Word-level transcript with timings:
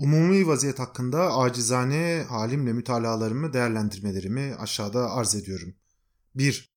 Umumi 0.00 0.46
vaziyet 0.46 0.78
hakkında 0.78 1.36
acizane 1.36 2.24
halimle 2.28 2.72
mütalalarımı 2.72 3.52
değerlendirmelerimi 3.52 4.54
aşağıda 4.58 5.10
arz 5.10 5.34
ediyorum. 5.34 5.74
1. 6.34 6.72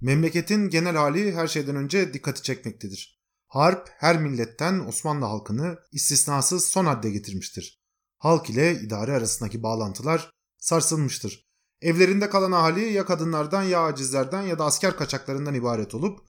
Memleketin 0.00 0.68
genel 0.68 0.96
hali 0.96 1.34
her 1.34 1.48
şeyden 1.48 1.76
önce 1.76 2.14
dikkati 2.14 2.42
çekmektedir. 2.42 3.20
Harp 3.46 3.88
her 3.98 4.20
milletten 4.20 4.78
Osmanlı 4.78 5.24
halkını 5.24 5.78
istisnasız 5.92 6.64
son 6.64 6.86
hadde 6.86 7.10
getirmiştir. 7.10 7.80
Halk 8.18 8.50
ile 8.50 8.80
idare 8.80 9.12
arasındaki 9.12 9.62
bağlantılar 9.62 10.30
sarsılmıştır. 10.58 11.46
Evlerinde 11.80 12.30
kalan 12.30 12.52
ahali 12.52 12.92
ya 12.92 13.04
kadınlardan 13.04 13.62
ya 13.62 13.84
acizlerden 13.84 14.42
ya 14.42 14.58
da 14.58 14.64
asker 14.64 14.96
kaçaklarından 14.96 15.54
ibaret 15.54 15.94
olup 15.94 16.20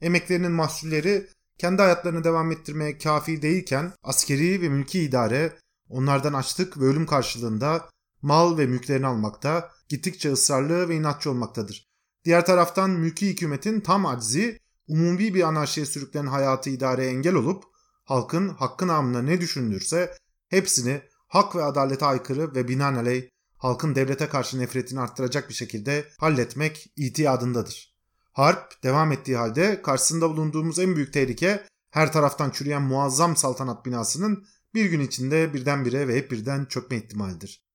emeklerinin 0.00 0.52
mahsulleri 0.52 1.28
kendi 1.58 1.82
hayatlarını 1.82 2.24
devam 2.24 2.52
ettirmeye 2.52 2.98
kafi 2.98 3.42
değilken 3.42 3.92
askeri 4.02 4.62
ve 4.62 4.68
mülki 4.68 5.00
idare 5.00 5.52
onlardan 5.88 6.32
açlık 6.32 6.80
ve 6.80 6.84
ölüm 6.84 7.06
karşılığında 7.06 7.88
mal 8.22 8.58
ve 8.58 8.66
mülklerini 8.66 9.06
almakta, 9.06 9.70
gittikçe 9.88 10.32
ısrarlı 10.32 10.88
ve 10.88 10.96
inatçı 10.96 11.30
olmaktadır. 11.30 11.86
Diğer 12.24 12.46
taraftan 12.46 12.90
mülki 12.90 13.28
hükümetin 13.28 13.80
tam 13.80 14.06
aczi, 14.06 14.60
umumi 14.88 15.34
bir 15.34 15.42
anarşiye 15.42 15.86
sürüklenen 15.86 16.26
hayatı 16.26 16.70
idareye 16.70 17.10
engel 17.10 17.34
olup, 17.34 17.64
halkın 18.04 18.48
hakkın 18.48 18.88
namına 18.88 19.22
ne 19.22 19.40
düşünülürse 19.40 20.14
hepsini 20.48 21.02
hak 21.28 21.56
ve 21.56 21.62
adalete 21.62 22.06
aykırı 22.06 22.54
ve 22.54 22.68
binaenaleyh 22.68 23.28
halkın 23.58 23.94
devlete 23.94 24.28
karşı 24.28 24.58
nefretini 24.58 25.00
arttıracak 25.00 25.48
bir 25.48 25.54
şekilde 25.54 26.08
halletmek 26.18 26.92
itiyadındadır. 26.96 27.96
Harp 28.32 28.82
devam 28.82 29.12
ettiği 29.12 29.36
halde 29.36 29.82
karşısında 29.82 30.30
bulunduğumuz 30.30 30.78
en 30.78 30.96
büyük 30.96 31.12
tehlike 31.12 31.66
her 31.90 32.12
taraftan 32.12 32.50
çürüyen 32.50 32.82
muazzam 32.82 33.36
saltanat 33.36 33.86
binasının 33.86 34.46
bir 34.76 34.84
gün 34.84 35.00
içinde 35.00 35.54
birdenbire 35.54 36.08
ve 36.08 36.16
hep 36.16 36.30
birden 36.30 36.64
çökme 36.64 36.96
ihtimalidir. 36.96 37.66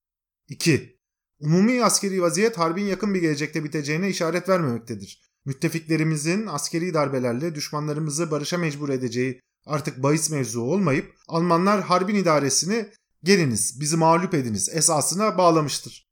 2. 0.48 1.00
Umumi 1.40 1.84
askeri 1.84 2.22
vaziyet 2.22 2.58
harbin 2.58 2.86
yakın 2.86 3.14
bir 3.14 3.22
gelecekte 3.22 3.64
biteceğine 3.64 4.10
işaret 4.10 4.50
vermemektedir. 4.50 5.22
Müttefiklerimizin 5.46 6.48
askeri 6.48 6.94
darbelerle 6.94 7.56
düşmanlarımızı 7.56 8.32
barışa 8.32 8.58
mecbur 8.58 8.90
edeceği 8.90 9.42
artık 9.66 10.04
bahis 10.04 10.30
mevzu 10.30 10.62
olmayıp 10.62 11.16
Almanlar 11.28 11.82
harbin 11.82 12.16
idaresini 12.16 12.90
geliniz 13.24 13.82
bizi 13.82 13.98
mağlup 13.98 14.34
ediniz 14.34 14.70
esasına 14.74 15.38
bağlamıştır. 15.38 16.12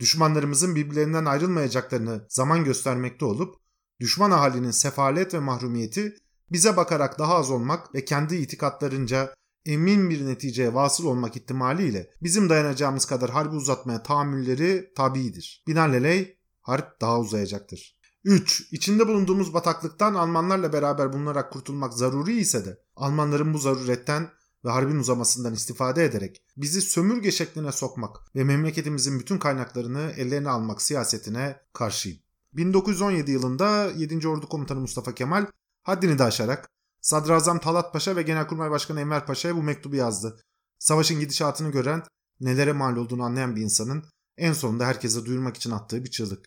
Düşmanlarımızın 0.00 0.76
birbirlerinden 0.76 1.24
ayrılmayacaklarını 1.24 2.26
zaman 2.28 2.64
göstermekte 2.64 3.24
olup 3.24 3.56
düşman 4.00 4.30
ahalinin 4.30 4.70
sefalet 4.70 5.34
ve 5.34 5.38
mahrumiyeti 5.38 6.16
bize 6.52 6.76
bakarak 6.76 7.18
daha 7.18 7.34
az 7.34 7.50
olmak 7.50 7.94
ve 7.94 8.04
kendi 8.04 8.36
itikatlarınca 8.36 9.34
emin 9.66 10.10
bir 10.10 10.26
neticeye 10.26 10.74
vasıl 10.74 11.06
olmak 11.06 11.36
ihtimaliyle 11.36 12.10
bizim 12.22 12.48
dayanacağımız 12.48 13.04
kadar 13.04 13.30
harbi 13.30 13.56
uzatmaya 13.56 14.02
tahammülleri 14.02 14.92
tabidir. 14.96 15.64
Binaenaleyh 15.66 16.28
harp 16.60 17.00
daha 17.00 17.20
uzayacaktır. 17.20 17.96
3. 18.24 18.72
İçinde 18.72 19.08
bulunduğumuz 19.08 19.54
bataklıktan 19.54 20.14
Almanlarla 20.14 20.72
beraber 20.72 21.12
bulunarak 21.12 21.52
kurtulmak 21.52 21.94
zaruri 21.94 22.36
ise 22.36 22.64
de 22.64 22.78
Almanların 22.96 23.54
bu 23.54 23.58
zaruretten 23.58 24.28
ve 24.64 24.70
harbin 24.70 24.98
uzamasından 24.98 25.54
istifade 25.54 26.04
ederek 26.04 26.42
bizi 26.56 26.82
sömürge 26.82 27.32
şekline 27.32 27.72
sokmak 27.72 28.16
ve 28.36 28.44
memleketimizin 28.44 29.20
bütün 29.20 29.38
kaynaklarını 29.38 30.12
ellerine 30.16 30.48
almak 30.48 30.82
siyasetine 30.82 31.60
karşıyım. 31.72 32.18
1917 32.52 33.30
yılında 33.30 33.90
7. 33.96 34.28
Ordu 34.28 34.48
Komutanı 34.48 34.80
Mustafa 34.80 35.14
Kemal 35.14 35.46
haddini 35.82 36.18
de 36.18 36.24
aşarak 36.24 36.70
Sadrazam 37.00 37.60
Talat 37.60 37.92
Paşa 37.92 38.16
ve 38.16 38.22
Genelkurmay 38.22 38.70
Başkanı 38.70 39.00
Enver 39.00 39.26
Paşa'ya 39.26 39.56
bu 39.56 39.62
mektubu 39.62 39.96
yazdı. 39.96 40.40
Savaşın 40.78 41.20
gidişatını 41.20 41.72
gören, 41.72 42.02
nelere 42.40 42.72
mal 42.72 42.96
olduğunu 42.96 43.22
anlayan 43.22 43.56
bir 43.56 43.62
insanın 43.62 44.04
en 44.36 44.52
sonunda 44.52 44.86
herkese 44.86 45.24
duyurmak 45.24 45.56
için 45.56 45.70
attığı 45.70 46.04
bir 46.04 46.10
çığlık. 46.10 46.46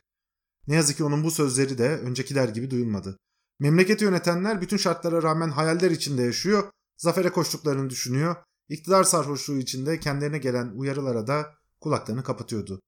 Ne 0.67 0.75
yazık 0.75 0.97
ki 0.97 1.03
onun 1.03 1.23
bu 1.23 1.31
sözleri 1.31 1.78
de 1.78 1.89
öncekiler 1.89 2.50
gibi 2.50 2.72
duyulmadı. 2.72 3.18
Memleketi 3.59 4.03
yönetenler 4.03 4.62
bütün 4.62 4.78
şartlara 4.78 5.23
rağmen 5.23 5.50
hayaller 5.50 5.91
içinde 5.91 6.22
yaşıyor, 6.22 6.72
zafere 6.97 7.29
koştuklarını 7.29 7.90
düşünüyor, 7.90 8.35
iktidar 8.69 9.03
sarhoşluğu 9.03 9.57
içinde 9.57 10.00
kendilerine 10.00 10.38
gelen 10.38 10.72
uyarılara 10.75 11.28
da 11.28 11.56
kulaklarını 11.81 12.23
kapatıyordu. 12.23 12.81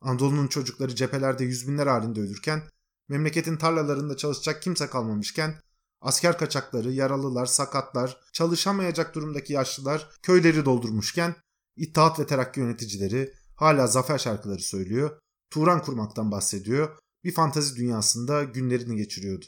Anadolu'nun 0.00 0.46
çocukları 0.46 0.94
cephelerde 0.94 1.44
yüz 1.44 1.68
binler 1.68 1.86
halinde 1.86 2.20
ölürken, 2.20 2.62
memleketin 3.08 3.56
tarlalarında 3.56 4.16
çalışacak 4.16 4.62
kimse 4.62 4.86
kalmamışken, 4.86 5.60
asker 6.00 6.38
kaçakları, 6.38 6.92
yaralılar, 6.92 7.46
sakatlar, 7.46 8.20
çalışamayacak 8.32 9.14
durumdaki 9.14 9.52
yaşlılar 9.52 10.10
köyleri 10.22 10.64
doldurmuşken, 10.64 11.34
İttihat 11.76 12.20
ve 12.20 12.26
Terakki 12.26 12.60
yöneticileri 12.60 13.32
hala 13.56 13.86
zafer 13.86 14.18
şarkıları 14.18 14.62
söylüyor, 14.62 15.18
Turan 15.50 15.82
kurmaktan 15.82 16.30
bahsediyor, 16.30 16.98
bir 17.24 17.34
fantazi 17.34 17.76
dünyasında 17.76 18.44
günlerini 18.44 18.96
geçiriyordu. 18.96 19.46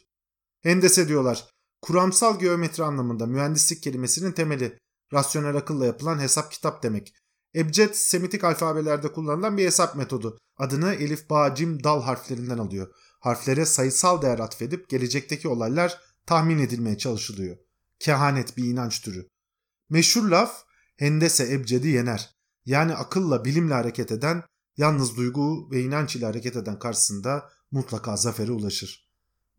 Hendese 0.62 1.08
diyorlar, 1.08 1.48
kuramsal 1.82 2.38
geometri 2.38 2.84
anlamında 2.84 3.26
mühendislik 3.26 3.82
kelimesinin 3.82 4.32
temeli, 4.32 4.78
rasyonel 5.12 5.56
akılla 5.56 5.86
yapılan 5.86 6.18
hesap 6.18 6.52
kitap 6.52 6.82
demek. 6.82 7.14
Ebced 7.54 7.94
Semitik 7.94 8.44
alfabelerde 8.44 9.12
kullanılan 9.12 9.56
bir 9.56 9.66
hesap 9.66 9.96
metodu. 9.96 10.38
Adını 10.56 10.94
elif, 10.94 11.30
ba, 11.30 11.54
cim, 11.54 11.84
dal 11.84 12.02
harflerinden 12.02 12.58
alıyor. 12.58 12.94
Harflere 13.20 13.66
sayısal 13.66 14.22
değer 14.22 14.38
atfedip 14.38 14.88
gelecekteki 14.88 15.48
olaylar 15.48 16.00
tahmin 16.26 16.58
edilmeye 16.58 16.98
çalışılıyor. 16.98 17.56
Kehanet 17.98 18.56
bir 18.56 18.64
inanç 18.64 19.00
türü. 19.00 19.28
Meşhur 19.90 20.28
laf 20.28 20.64
hendese 20.96 21.52
ebcedi 21.52 21.88
yener. 21.88 22.30
Yani 22.64 22.94
akılla 22.94 23.44
bilimle 23.44 23.74
hareket 23.74 24.12
eden, 24.12 24.42
yalnız 24.76 25.16
duygu 25.16 25.70
ve 25.70 25.82
inanç 25.82 26.16
ile 26.16 26.26
hareket 26.26 26.56
eden 26.56 26.78
karşısında 26.78 27.48
mutlaka 27.70 28.16
zafere 28.16 28.52
ulaşır. 28.52 29.08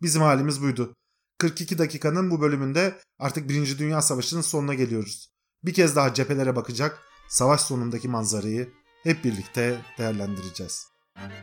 Bizim 0.01 0.21
halimiz 0.21 0.61
buydu. 0.61 0.95
42 1.37 1.77
dakikanın 1.77 2.31
bu 2.31 2.41
bölümünde 2.41 2.99
artık 3.19 3.49
1. 3.49 3.77
Dünya 3.77 4.01
Savaşı'nın 4.01 4.41
sonuna 4.41 4.73
geliyoruz. 4.73 5.33
Bir 5.63 5.73
kez 5.73 5.95
daha 5.95 6.13
cephelere 6.13 6.55
bakacak, 6.55 6.99
savaş 7.29 7.61
sonundaki 7.61 8.07
manzarayı 8.07 8.73
hep 9.03 9.23
birlikte 9.23 9.81
değerlendireceğiz. 9.97 10.87
Müzik 11.15 11.33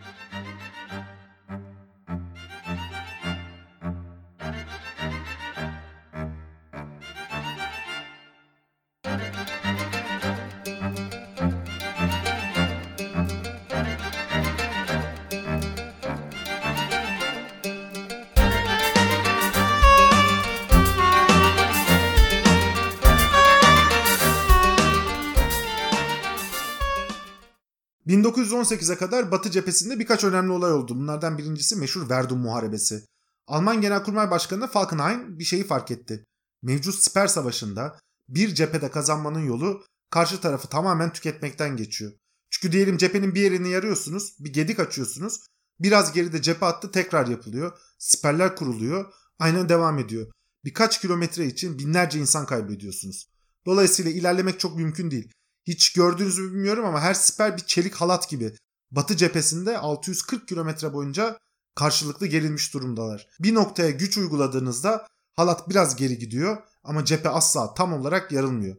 1918'e 28.06 28.96
kadar 28.96 29.30
Batı 29.30 29.50
cephesinde 29.50 29.98
birkaç 29.98 30.24
önemli 30.24 30.52
olay 30.52 30.72
oldu. 30.72 30.96
Bunlardan 30.96 31.38
birincisi 31.38 31.76
meşhur 31.76 32.10
Verdun 32.10 32.38
Muharebesi. 32.38 33.04
Alman 33.46 33.80
Genelkurmay 33.80 34.30
Başkanı 34.30 34.66
Falkenhayn 34.66 35.38
bir 35.38 35.44
şeyi 35.44 35.66
fark 35.66 35.90
etti. 35.90 36.24
Mevcut 36.62 36.94
siper 36.94 37.26
savaşında 37.26 37.98
bir 38.28 38.54
cephede 38.54 38.90
kazanmanın 38.90 39.46
yolu 39.46 39.84
karşı 40.10 40.40
tarafı 40.40 40.68
tamamen 40.68 41.12
tüketmekten 41.12 41.76
geçiyor. 41.76 42.12
Çünkü 42.50 42.72
diyelim 42.72 42.96
cephenin 42.96 43.34
bir 43.34 43.40
yerini 43.40 43.70
yarıyorsunuz, 43.70 44.36
bir 44.40 44.52
gedik 44.52 44.80
açıyorsunuz. 44.80 45.40
Biraz 45.80 46.12
geride 46.12 46.42
cephe 46.42 46.66
attı 46.66 46.90
tekrar 46.90 47.26
yapılıyor. 47.26 47.78
Siperler 47.98 48.56
kuruluyor. 48.56 49.12
Aynen 49.38 49.68
devam 49.68 49.98
ediyor. 49.98 50.26
Birkaç 50.64 51.00
kilometre 51.00 51.46
için 51.46 51.78
binlerce 51.78 52.18
insan 52.18 52.46
kaybediyorsunuz. 52.46 53.28
Dolayısıyla 53.66 54.10
ilerlemek 54.10 54.60
çok 54.60 54.76
mümkün 54.76 55.10
değil. 55.10 55.32
Hiç 55.70 55.92
gördünüz 55.92 56.38
mü 56.38 56.52
bilmiyorum 56.52 56.84
ama 56.84 57.00
her 57.00 57.14
siper 57.14 57.56
bir 57.56 57.62
çelik 57.62 57.94
halat 57.94 58.28
gibi. 58.28 58.56
Batı 58.90 59.16
cephesinde 59.16 59.78
640 59.78 60.48
kilometre 60.48 60.92
boyunca 60.92 61.38
karşılıklı 61.74 62.26
gerilmiş 62.26 62.74
durumdalar. 62.74 63.28
Bir 63.40 63.54
noktaya 63.54 63.90
güç 63.90 64.18
uyguladığınızda 64.18 65.06
halat 65.36 65.68
biraz 65.68 65.96
geri 65.96 66.18
gidiyor 66.18 66.56
ama 66.84 67.04
cephe 67.04 67.28
asla 67.28 67.74
tam 67.74 67.92
olarak 67.92 68.32
yarılmıyor. 68.32 68.76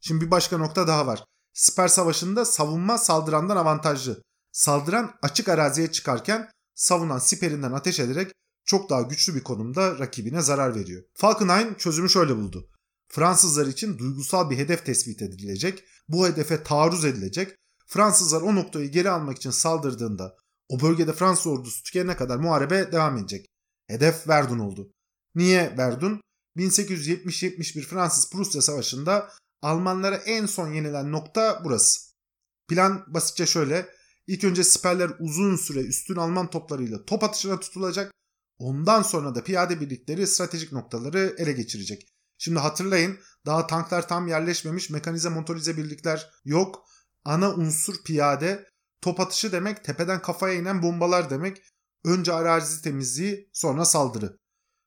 Şimdi 0.00 0.24
bir 0.24 0.30
başka 0.30 0.58
nokta 0.58 0.86
daha 0.86 1.06
var. 1.06 1.24
Siper 1.52 1.88
savaşında 1.88 2.44
savunma 2.44 2.98
saldırandan 2.98 3.56
avantajlı. 3.56 4.22
Saldıran 4.52 5.14
açık 5.22 5.48
araziye 5.48 5.92
çıkarken 5.92 6.50
savunan 6.74 7.18
siperinden 7.18 7.72
ateş 7.72 8.00
ederek 8.00 8.32
çok 8.64 8.90
daha 8.90 9.02
güçlü 9.02 9.34
bir 9.34 9.42
konumda 9.42 9.98
rakibine 9.98 10.42
zarar 10.42 10.74
veriyor. 10.74 11.02
Falkenhayn 11.14 11.74
çözümü 11.74 12.10
şöyle 12.10 12.36
buldu. 12.36 12.68
Fransızlar 13.08 13.66
için 13.66 13.98
duygusal 13.98 14.50
bir 14.50 14.58
hedef 14.58 14.86
tespit 14.86 15.22
edilecek, 15.22 15.84
bu 16.08 16.26
hedefe 16.26 16.62
taarruz 16.62 17.04
edilecek. 17.04 17.56
Fransızlar 17.86 18.42
o 18.42 18.54
noktayı 18.54 18.90
geri 18.90 19.10
almak 19.10 19.36
için 19.36 19.50
saldırdığında 19.50 20.36
o 20.68 20.80
bölgede 20.80 21.12
Fransız 21.12 21.46
ordusu 21.46 21.82
tükenene 21.82 22.16
kadar 22.16 22.36
muharebe 22.36 22.92
devam 22.92 23.18
edecek. 23.18 23.46
Hedef 23.86 24.28
Verdun 24.28 24.58
oldu. 24.58 24.92
Niye 25.34 25.74
Verdun? 25.78 26.20
1870-71 26.56 27.82
Fransız-Prusya 27.82 28.62
Savaşı'nda 28.62 29.30
Almanlara 29.62 30.16
en 30.16 30.46
son 30.46 30.72
yenilen 30.72 31.12
nokta 31.12 31.60
burası. 31.64 32.00
Plan 32.68 33.04
basitçe 33.06 33.46
şöyle. 33.46 33.88
İlk 34.26 34.44
önce 34.44 34.64
siperler 34.64 35.10
uzun 35.20 35.56
süre 35.56 35.80
üstün 35.80 36.16
Alman 36.16 36.50
toplarıyla 36.50 37.04
top 37.04 37.24
atışına 37.24 37.60
tutulacak. 37.60 38.12
Ondan 38.58 39.02
sonra 39.02 39.34
da 39.34 39.44
piyade 39.44 39.80
birlikleri 39.80 40.26
stratejik 40.26 40.72
noktaları 40.72 41.34
ele 41.38 41.52
geçirecek. 41.52 42.08
Şimdi 42.42 42.58
hatırlayın 42.58 43.18
daha 43.46 43.66
tanklar 43.66 44.08
tam 44.08 44.28
yerleşmemiş 44.28 44.90
mekanize 44.90 45.28
motorize 45.28 45.76
birlikler 45.76 46.30
yok. 46.44 46.84
Ana 47.24 47.50
unsur 47.54 47.94
piyade 48.04 48.68
top 49.00 49.20
atışı 49.20 49.52
demek 49.52 49.84
tepeden 49.84 50.22
kafaya 50.22 50.54
inen 50.54 50.82
bombalar 50.82 51.30
demek. 51.30 51.62
Önce 52.04 52.32
arazi 52.32 52.82
temizliği 52.82 53.50
sonra 53.52 53.84
saldırı. 53.84 54.38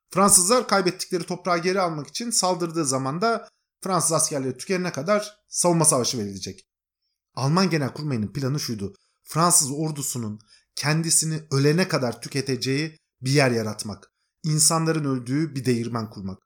Fransızlar 0.09 0.67
kaybettikleri 0.67 1.23
toprağı 1.23 1.57
geri 1.57 1.81
almak 1.81 2.07
için 2.07 2.31
saldırdığı 2.31 2.85
zaman 2.85 3.21
da 3.21 3.49
Fransız 3.83 4.11
askerleri 4.11 4.57
tükenene 4.57 4.91
kadar 4.91 5.37
savunma 5.47 5.85
savaşı 5.85 6.17
verilecek. 6.17 6.67
Alman 7.35 7.69
Genelkurmay'ın 7.69 8.33
planı 8.33 8.59
şuydu. 8.59 8.93
Fransız 9.23 9.71
ordusunun 9.71 10.39
kendisini 10.75 11.43
ölene 11.51 11.87
kadar 11.87 12.21
tüketeceği 12.21 12.97
bir 13.21 13.31
yer 13.31 13.51
yaratmak. 13.51 14.11
İnsanların 14.43 15.05
öldüğü 15.05 15.55
bir 15.55 15.65
değirmen 15.65 16.09
kurmak. 16.09 16.44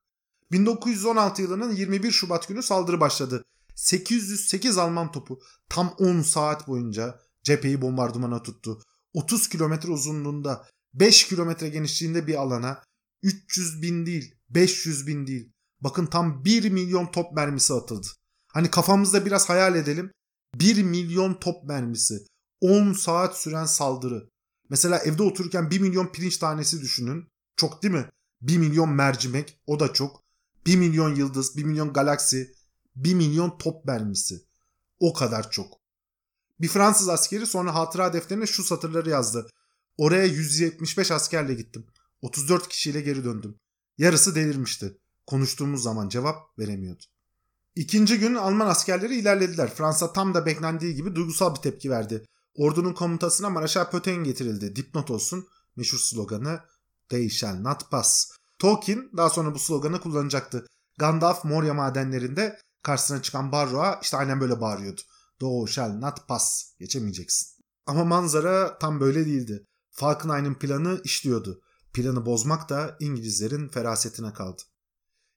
1916 0.52 1.42
yılının 1.42 1.72
21 1.72 2.12
Şubat 2.12 2.48
günü 2.48 2.64
saldırı 2.64 3.00
başladı. 3.00 3.44
808 3.76 4.78
Alman 4.78 5.12
topu 5.12 5.40
tam 5.70 5.96
10 5.98 6.22
saat 6.22 6.68
boyunca 6.68 7.20
cepheyi 7.44 7.82
bombardımana 7.82 8.44
tuttu. 8.44 8.82
30 9.14 9.50
kilometre 9.50 9.92
uzunluğunda 9.92 10.68
5 10.94 11.28
kilometre 11.28 11.70
genişliğinde 11.70 12.28
bir 12.28 12.36
alana 12.36 12.84
300 13.24 13.82
bin 13.82 14.06
değil 14.06 14.36
500 14.50 15.08
bin 15.08 15.28
değil 15.28 15.52
bakın 15.82 16.06
tam 16.06 16.46
1 16.46 16.70
milyon 16.70 17.12
top 17.12 17.32
mermisi 17.34 17.74
atıldı. 17.74 18.08
Hani 18.54 18.72
kafamızda 18.72 19.26
biraz 19.26 19.50
hayal 19.50 19.76
edelim 19.76 20.12
1 20.56 20.84
milyon 20.84 21.34
top 21.34 21.64
mermisi 21.64 22.26
10 22.62 22.94
saat 22.94 23.38
süren 23.38 23.66
saldırı. 23.66 24.30
Mesela 24.70 25.00
evde 25.00 25.24
otururken 25.24 25.72
1 25.72 25.80
milyon 25.80 26.08
pirinç 26.08 26.38
tanesi 26.38 26.82
düşünün. 26.82 27.28
Çok 27.56 27.84
değil 27.84 27.94
mi? 27.94 28.10
1 28.42 28.58
milyon 28.58 28.90
mercimek 28.90 29.60
o 29.68 29.80
da 29.80 29.94
çok. 29.94 30.19
1 30.66 30.78
milyon 30.78 31.16
yıldız, 31.16 31.58
1 31.58 31.64
milyon 31.64 31.94
galaksi, 31.94 32.54
1 32.96 33.14
milyon 33.14 33.58
top 33.58 33.86
mermisi. 33.86 34.42
O 35.00 35.14
kadar 35.14 35.52
çok. 35.52 35.80
Bir 36.62 36.68
Fransız 36.68 37.10
askeri 37.10 37.46
sonra 37.46 37.76
hatıra 37.76 38.14
defterine 38.14 38.46
şu 38.46 38.64
satırları 38.64 39.10
yazdı. 39.10 39.48
Oraya 39.98 40.26
175 40.26 41.12
askerle 41.12 41.54
gittim. 41.54 41.86
34 42.22 42.68
kişiyle 42.68 43.02
geri 43.02 43.24
döndüm. 43.24 43.60
Yarısı 43.98 44.36
delirmişti. 44.36 44.98
Konuştuğumuz 45.28 45.84
zaman 45.84 46.10
cevap 46.10 46.60
veremiyordu. 46.60 47.04
İkinci 47.76 48.20
gün 48.20 48.36
Alman 48.36 48.68
askerleri 48.68 49.16
ilerlediler. 49.16 49.76
Fransa 49.76 50.14
tam 50.14 50.34
da 50.34 50.46
beklendiği 50.46 50.96
gibi 50.96 51.16
duygusal 51.16 51.56
bir 51.56 51.62
tepki 51.62 51.90
verdi. 51.90 52.26
Ordunun 52.56 52.94
komutasına 52.94 53.50
Maraşal 53.50 53.90
Pöten 53.92 54.24
getirildi. 54.24 54.76
Dipnot 54.76 55.12
olsun 55.12 55.48
meşhur 55.76 55.98
sloganı 55.98 56.60
They 57.10 57.30
shall 57.30 57.56
not 57.62 57.92
pass. 57.92 58.32
Tolkien 58.60 59.10
daha 59.18 59.30
sonra 59.30 59.54
bu 59.54 59.60
sloganı 59.60 60.02
kullanacaktı. 60.02 60.68
Gandalf 60.98 61.46
Moria 61.46 61.74
madenlerinde 61.74 62.60
karşısına 62.84 63.22
çıkan 63.22 63.52
Barro'a 63.52 64.00
işte 64.02 64.18
aynen 64.18 64.42
böyle 64.42 64.62
bağırıyordu. 64.62 65.02
Thou 65.40 65.68
shall 65.68 65.90
not 65.90 66.28
pass. 66.28 66.74
Geçemeyeceksin. 66.80 67.64
Ama 67.86 68.06
manzara 68.06 68.78
tam 68.78 69.00
böyle 69.00 69.26
değildi. 69.26 69.66
Falkenhayn'ın 69.92 70.54
planı 70.54 71.02
işliyordu. 71.04 71.62
Planı 71.94 72.26
bozmak 72.26 72.70
da 72.70 72.98
İngilizlerin 73.00 73.68
ferasetine 73.68 74.34
kaldı. 74.34 74.62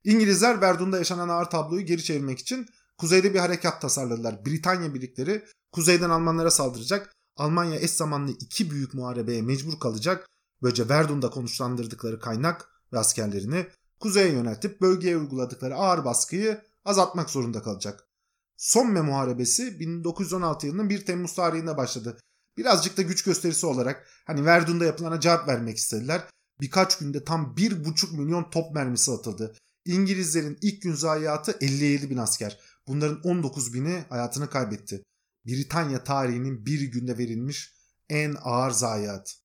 İngilizler 0.05 0.61
Verdun'da 0.61 0.99
yaşanan 0.99 1.29
ağır 1.29 1.45
tabloyu 1.45 1.87
geri 1.87 2.05
çevirmek 2.05 2.39
için 2.39 2.67
kuzeyde 2.99 3.35
bir 3.35 3.39
harekat 3.39 3.83
tasarladılar. 3.83 4.45
Britanya 4.47 4.95
birlikleri 4.95 5.45
kuzeyden 5.73 6.11
Almanlara 6.11 6.51
saldıracak. 6.51 7.13
Almanya 7.37 7.81
eş 7.81 7.91
zamanlı 7.91 8.31
iki 8.31 8.71
büyük 8.71 8.95
muharebeye 8.95 9.43
mecbur 9.43 9.81
kalacak. 9.81 10.29
Böylece 10.63 10.89
Verdun'da 10.89 11.31
konuşlandırdıkları 11.31 12.21
kaynak 12.21 12.72
ve 12.93 12.99
askerlerini 12.99 13.67
kuzeye 14.01 14.33
yöneltip 14.33 14.81
bölgeye 14.81 15.17
uyguladıkları 15.17 15.75
ağır 15.75 16.05
baskıyı 16.05 16.61
azaltmak 16.85 17.31
zorunda 17.31 17.63
kalacak. 17.63 18.09
Somme 18.57 19.01
Muharebesi 19.01 19.81
1916 19.81 20.67
yılının 20.67 20.91
1 20.91 21.07
Temmuz 21.07 21.35
tarihinde 21.35 21.77
başladı. 21.77 22.19
Birazcık 22.57 22.97
da 22.97 23.03
güç 23.03 23.25
gösterisi 23.25 23.67
olarak 23.67 24.07
hani 24.27 24.45
Verdun'da 24.45 24.85
yapılana 24.85 25.21
cevap 25.21 25.49
vermek 25.49 25.77
istediler. 25.77 26.23
Birkaç 26.61 26.99
günde 26.99 27.25
tam 27.25 27.55
1,5 27.57 28.17
milyon 28.17 28.51
top 28.51 28.75
mermisi 28.75 29.13
atıldı. 29.13 29.57
İngilizlerin 29.85 30.59
ilk 30.63 30.83
gün 30.83 30.95
zayiatı 30.95 31.57
57 31.61 32.11
bin 32.11 32.17
asker. 32.17 32.61
Bunların 32.87 33.21
19 33.23 33.75
bini 33.75 34.05
hayatını 34.09 34.51
kaybetti. 34.51 35.03
Britanya 35.47 36.05
tarihinin 36.05 36.67
bir 36.67 36.81
günde 36.81 37.19
verilmiş 37.19 37.75
en 38.09 38.37
ağır 38.43 38.71
zayiat. 38.71 39.37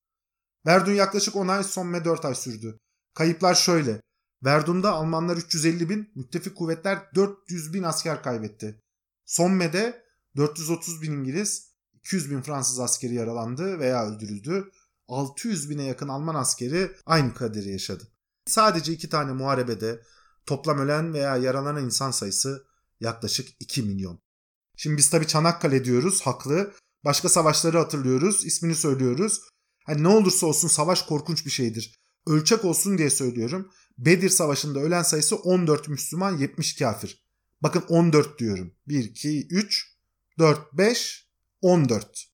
Verdun 0.65 0.91
yaklaşık 0.91 1.35
10 1.35 1.47
ay 1.47 1.63
Somme 1.63 2.05
4 2.05 2.25
ay 2.25 2.35
sürdü. 2.35 2.79
Kayıplar 3.17 3.55
şöyle. 3.55 4.01
Verdun'da 4.45 4.91
Almanlar 4.91 5.37
350 5.37 5.89
bin, 5.89 6.11
müttefik 6.15 6.55
kuvvetler 6.55 6.99
400 7.15 7.73
bin 7.73 7.83
asker 7.83 8.23
kaybetti. 8.23 8.81
Somme'de 9.25 10.03
430 10.35 11.01
bin 11.01 11.11
İngiliz, 11.11 11.71
200 11.93 12.31
bin 12.31 12.41
Fransız 12.41 12.79
askeri 12.79 13.13
yaralandı 13.13 13.79
veya 13.79 14.05
öldürüldü. 14.05 14.71
600 15.07 15.69
bine 15.69 15.83
yakın 15.83 16.07
Alman 16.07 16.35
askeri 16.35 16.91
aynı 17.05 17.33
kaderi 17.33 17.71
yaşadı. 17.71 18.07
Sadece 18.45 18.93
iki 18.93 19.09
tane 19.09 19.31
muharebede 19.31 20.01
toplam 20.45 20.79
ölen 20.79 21.13
veya 21.13 21.37
yaralanan 21.37 21.85
insan 21.85 22.11
sayısı 22.11 22.65
yaklaşık 22.99 23.49
2 23.59 23.81
milyon. 23.81 24.19
Şimdi 24.75 24.97
biz 24.97 25.09
tabii 25.09 25.27
Çanakkale 25.27 25.85
diyoruz 25.85 26.21
haklı. 26.21 26.73
Başka 27.05 27.29
savaşları 27.29 27.77
hatırlıyoruz, 27.77 28.45
ismini 28.45 28.75
söylüyoruz. 28.75 29.41
Hani 29.85 30.03
ne 30.03 30.07
olursa 30.07 30.47
olsun 30.47 30.67
savaş 30.67 31.01
korkunç 31.01 31.45
bir 31.45 31.51
şeydir. 31.51 32.06
Ölçek 32.27 32.65
olsun 32.65 32.97
diye 32.97 33.09
söylüyorum. 33.09 33.71
Bedir 33.97 34.29
Savaşı'nda 34.29 34.79
ölen 34.79 35.03
sayısı 35.03 35.35
14 35.35 35.87
Müslüman 35.87 36.37
70 36.37 36.75
kafir. 36.75 37.27
Bakın 37.61 37.83
14 37.89 38.39
diyorum. 38.39 38.73
1, 38.87 39.03
2, 39.03 39.47
3, 39.47 39.97
4, 40.39 40.73
5, 40.73 41.27
14. 41.61 42.27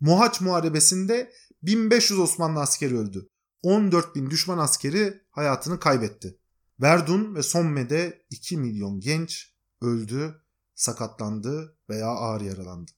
Muhaç 0.00 0.40
Muharebesi'nde 0.40 1.32
1500 1.62 2.20
Osmanlı 2.20 2.60
askeri 2.60 2.98
öldü. 2.98 3.28
14 3.62 4.14
bin 4.14 4.30
düşman 4.30 4.58
askeri 4.58 5.22
hayatını 5.30 5.80
kaybetti. 5.80 6.38
Verdun 6.80 7.34
ve 7.34 7.42
Somme'de 7.42 8.22
2 8.30 8.56
milyon 8.56 9.00
genç 9.00 9.54
öldü, 9.82 10.42
sakatlandı 10.74 11.76
veya 11.90 12.06
ağır 12.06 12.40
yaralandı. 12.40 12.90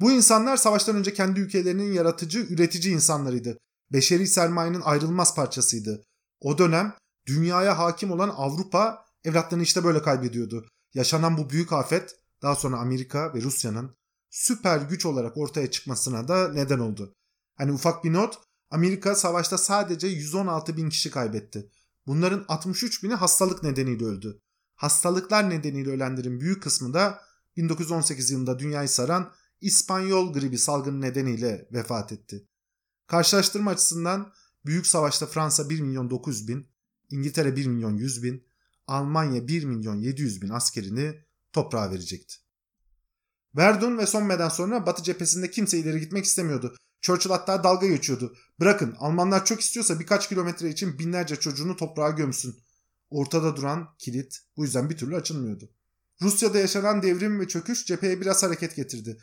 Bu 0.00 0.12
insanlar 0.12 0.56
savaştan 0.56 0.96
önce 0.96 1.14
kendi 1.14 1.40
ülkelerinin 1.40 1.92
yaratıcı, 1.92 2.38
üretici 2.38 2.94
insanlarıydı. 2.94 3.58
Beşeri 3.92 4.26
sermayenin 4.26 4.80
ayrılmaz 4.80 5.34
parçasıydı. 5.34 6.04
O 6.40 6.58
dönem 6.58 6.94
dünyaya 7.26 7.78
hakim 7.78 8.10
olan 8.10 8.28
Avrupa 8.28 9.04
evlatlarını 9.24 9.62
işte 9.62 9.84
böyle 9.84 10.02
kaybediyordu. 10.02 10.66
Yaşanan 10.94 11.38
bu 11.38 11.50
büyük 11.50 11.72
afet 11.72 12.16
daha 12.42 12.54
sonra 12.54 12.76
Amerika 12.76 13.34
ve 13.34 13.42
Rusya'nın 13.42 13.96
süper 14.30 14.78
güç 14.80 15.06
olarak 15.06 15.36
ortaya 15.36 15.70
çıkmasına 15.70 16.28
da 16.28 16.52
neden 16.52 16.78
oldu. 16.78 17.14
Hani 17.54 17.72
ufak 17.72 18.04
bir 18.04 18.12
not 18.12 18.38
Amerika 18.70 19.14
savaşta 19.14 19.58
sadece 19.58 20.06
116 20.06 20.76
bin 20.76 20.88
kişi 20.88 21.10
kaybetti. 21.10 21.70
Bunların 22.06 22.44
63 22.48 23.02
bini 23.02 23.14
hastalık 23.14 23.62
nedeniyle 23.62 24.04
öldü. 24.04 24.40
Hastalıklar 24.74 25.50
nedeniyle 25.50 25.90
ölenlerin 25.90 26.40
büyük 26.40 26.62
kısmı 26.62 26.94
da 26.94 27.22
1918 27.56 28.30
yılında 28.30 28.58
dünyayı 28.58 28.88
saran 28.88 29.32
İspanyol 29.60 30.32
gribi 30.32 30.58
salgını 30.58 31.00
nedeniyle 31.00 31.68
vefat 31.72 32.12
etti. 32.12 32.47
Karşılaştırma 33.08 33.70
açısından 33.70 34.32
Büyük 34.66 34.86
Savaş'ta 34.86 35.26
Fransa 35.26 35.70
1 35.70 35.80
milyon 35.80 36.10
900 36.10 36.48
bin, 36.48 36.68
İngiltere 37.10 37.56
1 37.56 37.66
milyon 37.66 37.96
100 37.96 38.22
bin, 38.22 38.48
Almanya 38.86 39.48
1 39.48 39.64
milyon 39.64 39.96
700 39.96 40.42
bin 40.42 40.48
askerini 40.48 41.24
toprağa 41.52 41.90
verecekti. 41.90 42.34
Verdun 43.56 43.98
ve 43.98 44.06
Somme'den 44.06 44.48
sonra 44.48 44.86
Batı 44.86 45.02
cephesinde 45.02 45.50
kimse 45.50 45.78
ileri 45.78 46.00
gitmek 46.00 46.24
istemiyordu. 46.24 46.76
Churchill 47.00 47.30
hatta 47.30 47.64
dalga 47.64 47.86
geçiyordu. 47.86 48.36
Bırakın 48.60 48.96
Almanlar 48.98 49.44
çok 49.44 49.60
istiyorsa 49.60 50.00
birkaç 50.00 50.28
kilometre 50.28 50.68
için 50.68 50.98
binlerce 50.98 51.36
çocuğunu 51.36 51.76
toprağa 51.76 52.10
gömsün. 52.10 52.56
Ortada 53.10 53.56
duran 53.56 53.88
kilit 53.98 54.38
bu 54.56 54.64
yüzden 54.64 54.90
bir 54.90 54.96
türlü 54.96 55.16
açılmıyordu. 55.16 55.70
Rusya'da 56.22 56.58
yaşanan 56.58 57.02
devrim 57.02 57.40
ve 57.40 57.48
çöküş 57.48 57.86
cepheye 57.86 58.20
biraz 58.20 58.42
hareket 58.42 58.76
getirdi. 58.76 59.18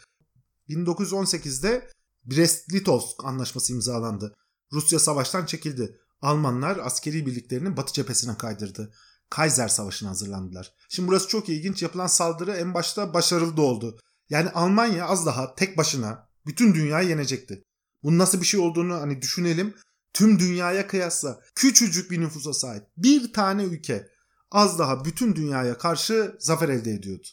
1918'de 0.69 1.89
Brest-Litovsk 2.25 3.25
anlaşması 3.25 3.73
imzalandı. 3.73 4.35
Rusya 4.73 4.99
savaştan 4.99 5.45
çekildi. 5.45 5.99
Almanlar 6.21 6.77
askeri 6.77 7.25
birliklerini 7.25 7.77
batı 7.77 7.93
cephesine 7.93 8.37
kaydırdı. 8.37 8.93
Kaiser 9.29 9.67
Savaşı'na 9.67 10.09
hazırlandılar. 10.09 10.73
Şimdi 10.89 11.07
burası 11.07 11.27
çok 11.27 11.49
ilginç. 11.49 11.81
Yapılan 11.81 12.07
saldırı 12.07 12.51
en 12.51 12.73
başta 12.73 13.13
başarılı 13.13 13.57
da 13.57 13.61
oldu. 13.61 13.99
Yani 14.29 14.49
Almanya 14.49 15.07
az 15.07 15.25
daha 15.25 15.55
tek 15.55 15.77
başına 15.77 16.29
bütün 16.45 16.73
dünyayı 16.73 17.09
yenecekti. 17.09 17.63
Bunun 18.03 18.17
nasıl 18.17 18.41
bir 18.41 18.45
şey 18.45 18.59
olduğunu 18.59 18.93
hani 18.93 19.21
düşünelim. 19.21 19.75
Tüm 20.13 20.39
dünyaya 20.39 20.87
kıyasla 20.87 21.41
küçücük 21.55 22.11
bir 22.11 22.21
nüfusa 22.21 22.53
sahip 22.53 22.83
bir 22.97 23.33
tane 23.33 23.63
ülke 23.63 24.09
az 24.51 24.79
daha 24.79 25.05
bütün 25.05 25.35
dünyaya 25.35 25.77
karşı 25.77 26.35
zafer 26.39 26.69
elde 26.69 26.91
ediyordu. 26.91 27.27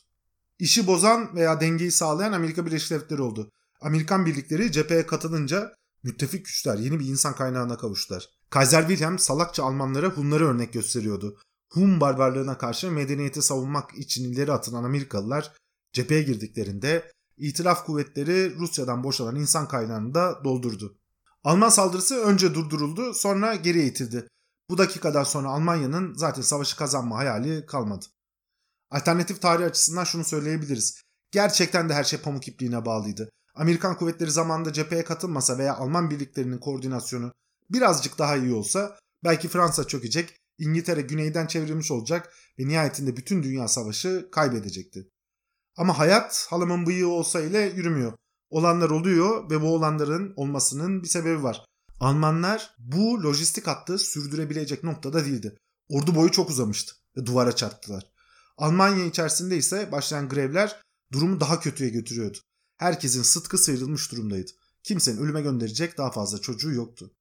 İşi 0.59 0.87
bozan 0.87 1.35
veya 1.35 1.61
dengeyi 1.61 1.91
sağlayan 1.91 2.33
Amerika 2.33 2.67
Birleşik 2.67 2.91
Devletleri 2.91 3.23
oldu. 3.23 3.53
Amerikan 3.83 4.27
birlikleri 4.27 4.73
cepheye 4.73 5.07
katılınca 5.07 5.75
müttefik 6.03 6.47
güçler 6.47 6.79
yeni 6.79 7.01
bir 7.01 7.07
insan 7.07 7.35
kaynağına 7.35 7.77
kavuştular. 7.77 8.29
Kaiser 8.51 8.81
Wilhelm 8.81 9.19
salakça 9.19 9.65
Almanlara 9.65 10.09
Hunları 10.09 10.49
örnek 10.49 10.73
gösteriyordu. 10.73 11.39
Hun 11.73 12.01
barbarlığına 12.01 12.59
karşı 12.59 12.91
medeniyeti 12.91 13.43
savunmak 13.43 13.99
için 13.99 14.33
ileri 14.33 14.53
atılan 14.53 14.85
Amerikalılar 14.85 15.53
cepheye 15.93 16.23
girdiklerinde 16.23 17.13
İtilaf 17.37 17.87
kuvvetleri 17.87 18.57
Rusya'dan 18.57 19.05
boşalan 19.05 19.37
insan 19.37 19.69
kaynağını 19.69 20.15
da 20.15 20.45
doldurdu. 20.45 20.99
Alman 21.45 21.69
saldırısı 21.69 22.17
önce 22.21 22.55
durduruldu 22.55 23.15
sonra 23.15 23.55
geri 23.55 23.87
itildi. 23.87 24.29
Bu 24.71 24.79
dakikadan 24.79 25.25
sonra 25.25 25.49
Almanya'nın 25.49 26.15
zaten 26.15 26.43
savaşı 26.43 26.77
kazanma 26.77 27.17
hayali 27.17 27.67
kalmadı. 27.67 28.07
Alternatif 28.91 29.43
tarih 29.43 29.65
açısından 29.65 30.05
şunu 30.05 30.25
söyleyebiliriz. 30.25 31.03
Gerçekten 31.31 31.89
de 31.89 31.95
her 31.95 32.05
şey 32.05 32.19
pamuk 32.21 32.49
ipliğine 32.49 32.85
bağlıydı. 32.85 33.31
Amerikan 33.55 33.97
kuvvetleri 33.97 34.31
zamanında 34.31 34.73
cepheye 34.73 35.05
katılmasa 35.05 35.59
veya 35.59 35.77
Alman 35.77 36.11
birliklerinin 36.11 36.59
koordinasyonu 36.59 37.33
birazcık 37.71 38.19
daha 38.19 38.37
iyi 38.37 38.55
olsa 38.55 38.99
belki 39.25 39.49
Fransa 39.49 39.87
çökecek, 39.87 40.37
İngiltere 40.59 41.01
güneyden 41.01 41.47
çevrilmiş 41.47 41.91
olacak 41.91 42.33
ve 42.59 42.69
nihayetinde 42.69 43.17
bütün 43.17 43.43
dünya 43.43 43.69
savaşı 43.69 44.29
kaybedecekti. 44.33 45.09
Ama 45.77 45.99
hayat 45.99 46.47
halamın 46.51 46.87
bıyığı 46.87 47.09
olsa 47.09 47.41
ile 47.41 47.59
yürümüyor. 47.59 48.13
Olanlar 48.51 48.91
oluyor 48.91 49.51
ve 49.51 49.61
bu 49.61 49.75
olanların 49.75 50.33
olmasının 50.37 51.03
bir 51.03 51.09
sebebi 51.09 51.43
var. 51.43 51.65
Almanlar 52.01 52.75
bu 52.79 53.23
lojistik 53.23 53.67
hattı 53.67 53.99
sürdürebilecek 53.99 54.85
noktada 54.85 55.25
değildi. 55.25 55.57
Ordu 55.89 56.15
boyu 56.15 56.31
çok 56.31 56.51
uzamıştı 56.51 56.95
ve 57.17 57.27
duvara 57.27 57.57
çarptılar. 57.57 58.13
Almanya 58.57 59.05
içerisinde 59.05 59.57
ise 59.57 59.93
başlayan 59.93 60.29
grevler 60.29 60.81
durumu 61.13 61.41
daha 61.41 61.61
kötüye 61.61 61.91
götürüyordu. 61.91 62.39
Herkesin 62.83 63.23
sıtkı 63.23 63.59
sıyrılmış 63.59 64.13
durumdaydı. 64.13 64.51
Kimsenin 64.83 65.19
ölüme 65.19 65.43
gönderecek 65.43 65.99
daha 65.99 66.11
fazla 66.11 66.41
çocuğu 66.41 66.73
yoktu. 66.73 67.15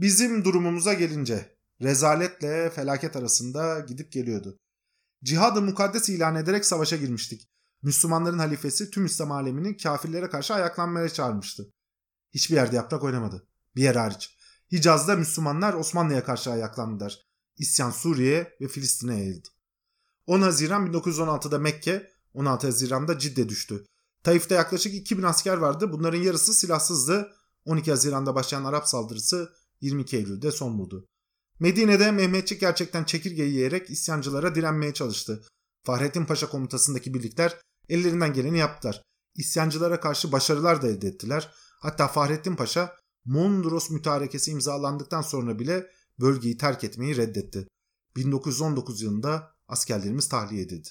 Bizim 0.00 0.44
durumumuza 0.44 0.92
gelince 0.92 1.56
rezaletle 1.82 2.70
felaket 2.70 3.16
arasında 3.16 3.80
gidip 3.80 4.12
geliyordu. 4.12 4.58
Cihadı 5.24 5.62
mukaddes 5.62 6.08
ilan 6.08 6.36
ederek 6.36 6.64
savaşa 6.64 6.96
girmiştik. 6.96 7.48
Müslümanların 7.82 8.38
halifesi 8.38 8.90
tüm 8.90 9.06
İslam 9.06 9.32
alemini 9.32 9.76
kafirlere 9.76 10.28
karşı 10.28 10.54
ayaklanmaya 10.54 11.08
çağırmıştı. 11.08 11.72
Hiçbir 12.34 12.54
yerde 12.54 12.76
yaprak 12.76 13.04
oynamadı. 13.04 13.46
Bir 13.76 13.82
yer 13.82 13.94
hariç. 13.94 14.36
Hicaz'da 14.72 15.16
Müslümanlar 15.16 15.74
Osmanlı'ya 15.74 16.24
karşı 16.24 16.50
ayaklandılar. 16.50 17.26
İsyan 17.56 17.90
Suriye 17.90 18.56
ve 18.60 18.68
Filistin'e 18.68 19.18
yayıldı. 19.18 19.48
10 20.26 20.42
Haziran 20.42 20.86
1916'da 20.86 21.58
Mekke, 21.58 22.10
16 22.34 22.66
Haziran'da 22.66 23.18
Cidde 23.18 23.48
düştü. 23.48 23.84
Taif'te 24.24 24.54
yaklaşık 24.54 24.94
2000 24.94 25.22
asker 25.22 25.56
vardı. 25.56 25.92
Bunların 25.92 26.22
yarısı 26.22 26.54
silahsızdı. 26.54 27.32
12 27.64 27.90
Haziran'da 27.90 28.34
başlayan 28.34 28.64
Arap 28.64 28.88
saldırısı 28.88 29.52
22 29.80 30.16
Eylül'de 30.16 30.52
son 30.52 30.78
buldu. 30.78 31.06
Medine'de 31.60 32.10
Mehmetçik 32.10 32.60
gerçekten 32.60 33.04
çekirge 33.04 33.42
yiyerek 33.42 33.90
isyancılara 33.90 34.54
direnmeye 34.54 34.94
çalıştı. 34.94 35.44
Fahrettin 35.82 36.24
Paşa 36.24 36.48
komutasındaki 36.48 37.14
birlikler 37.14 37.60
ellerinden 37.88 38.32
geleni 38.32 38.58
yaptılar. 38.58 39.02
İsyancılara 39.34 40.00
karşı 40.00 40.32
başarılar 40.32 40.82
da 40.82 40.88
elde 40.88 41.08
ettiler. 41.08 41.52
Hatta 41.80 42.08
Fahrettin 42.08 42.56
Paşa 42.56 42.96
Mondros 43.24 43.90
mütarekesi 43.90 44.50
imzalandıktan 44.50 45.22
sonra 45.22 45.58
bile 45.58 45.86
bölgeyi 46.20 46.56
terk 46.56 46.84
etmeyi 46.84 47.16
reddetti. 47.16 47.68
1919 48.16 49.02
yılında 49.02 49.52
askerlerimiz 49.68 50.28
tahliye 50.28 50.62
edildi. 50.62 50.88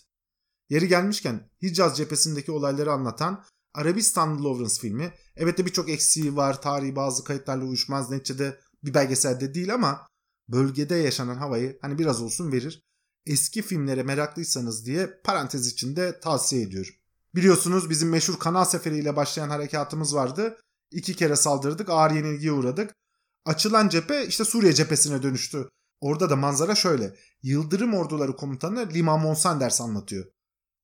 Yeri 0.69 0.87
gelmişken 0.87 1.49
Hicaz 1.61 1.97
cephesindeki 1.97 2.51
olayları 2.51 2.91
anlatan 2.91 3.43
Arabistan 3.73 4.43
Lawrence 4.43 4.81
filmi 4.81 5.13
evet 5.35 5.57
de 5.57 5.65
birçok 5.65 5.89
eksiği 5.89 6.35
var, 6.35 6.61
tarihi 6.61 6.95
bazı 6.95 7.23
kayıtlarla 7.23 7.65
uyuşmaz 7.65 8.11
neticede 8.11 8.59
bir 8.83 8.93
belgeselde 8.93 9.53
değil 9.53 9.73
ama 9.73 10.07
bölgede 10.49 10.95
yaşanan 10.95 11.37
havayı 11.37 11.77
hani 11.81 11.99
biraz 11.99 12.21
olsun 12.21 12.51
verir. 12.51 12.81
Eski 13.25 13.61
filmlere 13.61 14.03
meraklıysanız 14.03 14.85
diye 14.85 15.19
parantez 15.23 15.67
içinde 15.67 16.19
tavsiye 16.19 16.61
ediyorum. 16.61 16.93
Biliyorsunuz 17.35 17.89
bizim 17.89 18.09
meşhur 18.09 18.39
kanal 18.39 18.65
seferiyle 18.65 19.15
başlayan 19.15 19.49
harekatımız 19.49 20.15
vardı. 20.15 20.57
İki 20.91 21.15
kere 21.15 21.35
saldırdık, 21.35 21.89
ağır 21.89 22.11
yenilgiye 22.11 22.51
uğradık. 22.51 22.95
Açılan 23.45 23.89
cephe 23.89 24.27
işte 24.27 24.45
Suriye 24.45 24.73
cephesine 24.73 25.23
dönüştü. 25.23 25.69
Orada 26.01 26.29
da 26.29 26.35
manzara 26.35 26.75
şöyle. 26.75 27.15
Yıldırım 27.43 27.93
Orduları 27.93 28.35
Komutanı 28.35 28.89
Lima 28.93 29.17
Monsanders 29.17 29.81
anlatıyor. 29.81 30.25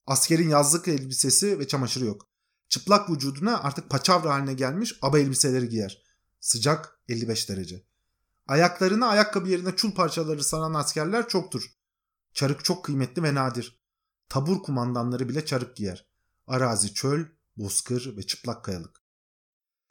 Askerin 0.06 0.50
yazlık 0.50 0.88
elbisesi 0.88 1.60
ve 1.60 1.68
çamaşırı 1.68 2.06
yok. 2.06 2.28
Çıplak 2.70 3.10
vücuduna 3.10 3.60
artık 3.60 3.90
paçavra 3.90 4.34
haline 4.34 4.54
gelmiş 4.54 5.00
aba 5.02 5.20
elbiseleri 5.20 5.70
giyer. 5.70 6.04
Sıcak 6.40 7.00
55 7.10 7.50
derece. 7.50 7.84
Ayaklarına 8.48 9.08
ayakkabı 9.08 9.50
yerine 9.50 9.76
çul 9.76 9.92
parçaları 9.92 10.44
saran 10.44 10.74
askerler 10.74 11.28
çoktur. 11.28 11.64
Çarık 12.34 12.66
çok 12.66 12.86
kıymetli 12.86 13.24
ve 13.24 13.36
nadir. 13.36 13.84
Tabur 14.30 14.64
kumandanları 14.64 15.30
bile 15.30 15.46
çarık 15.46 15.76
giyer. 15.76 16.08
Arazi 16.48 16.94
çöl, 16.94 17.26
bozkır 17.58 18.18
ve 18.18 18.24
çıplak 18.24 18.66
kayalık. 18.66 19.04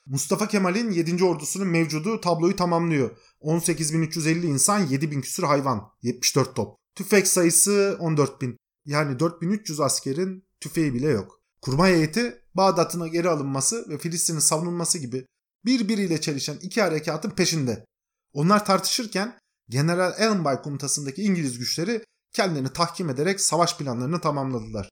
Mustafa 0.06 0.48
Kemal'in 0.48 0.90
7. 0.90 1.24
ordusunun 1.24 1.68
mevcudu 1.68 2.20
tabloyu 2.20 2.56
tamamlıyor. 2.56 3.18
18.350 3.40 4.46
insan, 4.46 4.86
7.000 4.86 5.20
küsur 5.20 5.44
hayvan, 5.44 5.90
74 6.02 6.56
top. 6.56 6.76
Tüfek 6.94 7.28
sayısı 7.28 7.96
14.000. 8.00 8.56
Yani 8.84 9.18
4300 9.18 9.80
askerin 9.80 10.44
tüfeği 10.60 10.94
bile 10.94 11.08
yok. 11.08 11.40
Kurmay 11.60 11.92
heyeti 11.92 12.42
Bağdat'ına 12.54 13.08
geri 13.08 13.28
alınması 13.28 13.88
ve 13.88 13.98
Filistin'in 13.98 14.38
savunulması 14.38 14.98
gibi 14.98 15.26
birbiriyle 15.64 16.20
çelişen 16.20 16.56
iki 16.62 16.82
harekatın 16.82 17.30
peşinde. 17.30 17.84
Onlar 18.32 18.64
tartışırken 18.64 19.38
General 19.68 20.12
Allenby 20.12 20.62
komutasındaki 20.62 21.22
İngiliz 21.22 21.58
güçleri 21.58 22.04
kendilerini 22.32 22.72
tahkim 22.72 23.10
ederek 23.10 23.40
savaş 23.40 23.76
planlarını 23.78 24.20
tamamladılar. 24.20 24.88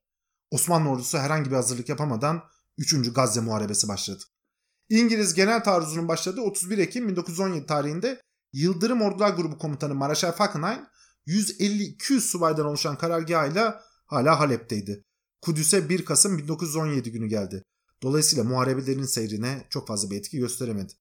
Osmanlı 0.51 0.89
ordusu 0.91 1.19
herhangi 1.19 1.51
bir 1.51 1.57
hazırlık 1.57 1.89
yapamadan 1.89 2.43
3. 2.79 3.13
Gazze 3.13 3.41
Muharebesi 3.41 3.89
başladı. 3.89 4.25
İngiliz 4.89 5.35
genel 5.35 5.65
taarruzunun 5.65 6.09
başladığı 6.09 6.41
31 6.41 6.79
Ekim 6.79 7.09
1917 7.09 7.67
tarihinde 7.67 8.21
Yıldırım 8.53 9.03
Ordular 9.03 9.31
Grubu 9.31 9.59
Komutanı 9.59 9.95
Maraşal 9.95 10.33
Falkenhayn 10.33 10.87
150-200 11.27 12.21
subaydan 12.21 12.67
oluşan 12.67 12.99
karargahıyla 12.99 13.85
hala 14.07 14.41
Halep'teydi. 14.41 15.05
Kudüs'e 15.43 15.89
1 15.89 16.05
Kasım 16.05 16.39
1917 16.39 17.13
günü 17.13 17.27
geldi. 17.27 17.65
Dolayısıyla 18.03 18.45
muharebelerin 18.45 19.05
seyrine 19.05 19.67
çok 19.71 19.89
fazla 19.89 20.11
bir 20.11 20.19
etki 20.19 20.39
gösteremedi. 20.39 20.93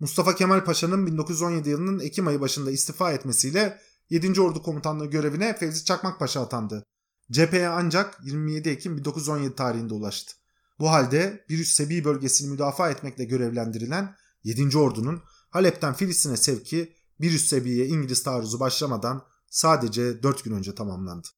Mustafa 0.00 0.34
Kemal 0.34 0.64
Paşa'nın 0.64 1.06
1917 1.06 1.70
yılının 1.70 2.00
Ekim 2.00 2.26
ayı 2.26 2.40
başında 2.40 2.70
istifa 2.70 3.12
etmesiyle 3.12 3.80
7. 4.10 4.40
Ordu 4.40 4.62
Komutanlığı 4.62 5.06
görevine 5.06 5.56
Fevzi 5.56 5.84
Çakmak 5.84 6.18
Paşa 6.18 6.40
atandı. 6.40 6.86
Cepheye 7.30 7.68
ancak 7.68 8.18
27 8.24 8.68
Ekim 8.68 8.96
1917 8.96 9.54
tarihinde 9.54 9.94
ulaştı. 9.94 10.32
Bu 10.80 10.90
halde 10.90 11.44
bir 11.48 11.58
üst 11.58 11.74
Sebi 11.74 12.04
bölgesini 12.04 12.50
müdafaa 12.50 12.90
etmekle 12.90 13.24
görevlendirilen 13.24 14.16
7. 14.44 14.78
Ordu'nun 14.78 15.22
Halep'ten 15.50 15.94
Filistin'e 15.94 16.36
sevki 16.36 16.92
bir 17.20 17.32
üst 17.34 17.48
seviye 17.48 17.86
İngiliz 17.86 18.22
taarruzu 18.22 18.60
başlamadan 18.60 19.22
sadece 19.50 20.22
4 20.22 20.44
gün 20.44 20.52
önce 20.52 20.74
tamamlandı. 20.74 21.28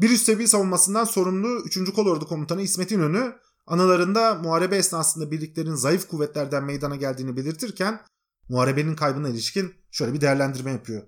Bir 0.00 0.10
üst 0.10 0.26
seviye 0.26 0.48
savunmasından 0.48 1.04
sorumlu 1.04 1.62
3. 1.64 1.90
Kolordu 1.94 2.26
Komutanı 2.26 2.62
İsmet 2.62 2.92
İnönü 2.92 3.34
anılarında 3.66 4.34
muharebe 4.34 4.76
esnasında 4.76 5.30
birliklerin 5.30 5.74
zayıf 5.74 6.08
kuvvetlerden 6.08 6.64
meydana 6.64 6.96
geldiğini 6.96 7.36
belirtirken 7.36 8.00
muharebenin 8.48 8.96
kaybına 8.96 9.28
ilişkin 9.28 9.74
şöyle 9.90 10.14
bir 10.14 10.20
değerlendirme 10.20 10.70
yapıyor. 10.70 11.02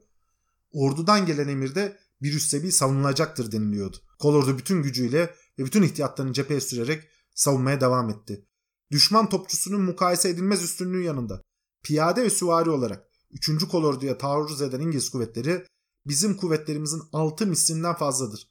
Ordudan 0.73 1.27
gelen 1.27 1.49
emirde 1.49 1.99
bir 2.23 2.35
üst 2.35 2.51
seviye 2.51 2.73
savunulacaktır 2.73 3.53
deniliyordu. 3.53 3.97
Kolordu 4.19 4.59
bütün 4.59 4.83
gücüyle 4.83 5.35
ve 5.59 5.65
bütün 5.65 5.83
ihtiyatlarını 5.83 6.33
cepheye 6.33 6.61
sürerek 6.61 7.09
savunmaya 7.35 7.81
devam 7.81 8.11
etti. 8.11 8.47
Düşman 8.91 9.29
topçusunun 9.29 9.81
mukayese 9.81 10.29
edilmez 10.29 10.63
üstünlüğü 10.63 11.03
yanında 11.03 11.43
piyade 11.83 12.23
ve 12.23 12.31
süvari 12.31 12.71
olarak 12.71 13.10
3. 13.31 13.69
kolorduya 13.69 14.19
taarruz 14.19 14.63
eden 14.63 14.81
İngiliz 14.81 15.11
kuvvetleri 15.11 15.67
bizim 16.07 16.37
kuvvetlerimizin 16.37 17.03
6 17.13 17.47
mislinden 17.47 17.95
fazladır. 17.95 18.51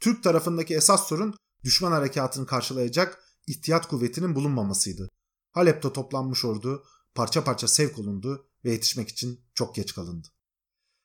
Türk 0.00 0.22
tarafındaki 0.22 0.74
esas 0.74 1.08
sorun 1.08 1.34
düşman 1.64 1.92
harekatını 1.92 2.46
karşılayacak 2.46 3.22
ihtiyat 3.46 3.88
kuvvetinin 3.88 4.34
bulunmamasıydı. 4.34 5.08
Halep'te 5.52 5.92
toplanmış 5.92 6.44
ordu 6.44 6.84
parça 7.14 7.44
parça 7.44 7.68
sevk 7.68 7.98
olundu 7.98 8.46
ve 8.64 8.70
yetişmek 8.70 9.08
için 9.08 9.40
çok 9.54 9.74
geç 9.74 9.94
kalındı. 9.94 10.28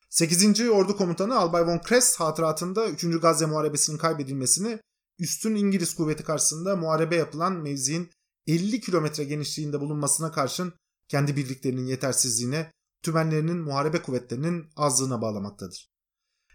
8. 0.10 0.62
Ordu 0.70 0.98
Komutanı 0.98 1.40
Albay 1.40 1.68
von 1.68 1.82
Kress 1.82 2.16
hatıratında 2.16 2.88
3. 2.88 3.06
Gazze 3.22 3.46
Muharebesi'nin 3.46 3.98
kaybedilmesini 3.98 4.80
üstün 5.20 5.56
İngiliz 5.56 5.96
kuvveti 5.96 6.24
karşısında 6.24 6.76
muharebe 6.76 7.16
yapılan 7.16 7.54
mevziin 7.54 8.12
50 8.48 8.82
kilometre 8.82 9.24
genişliğinde 9.24 9.80
bulunmasına 9.80 10.32
karşın 10.32 10.74
kendi 11.08 11.36
birliklerinin 11.36 11.86
yetersizliğine, 11.86 12.72
tümenlerinin 13.04 13.58
muharebe 13.58 14.02
kuvvetlerinin 14.02 14.66
azlığına 14.76 15.22
bağlamaktadır. 15.22 15.94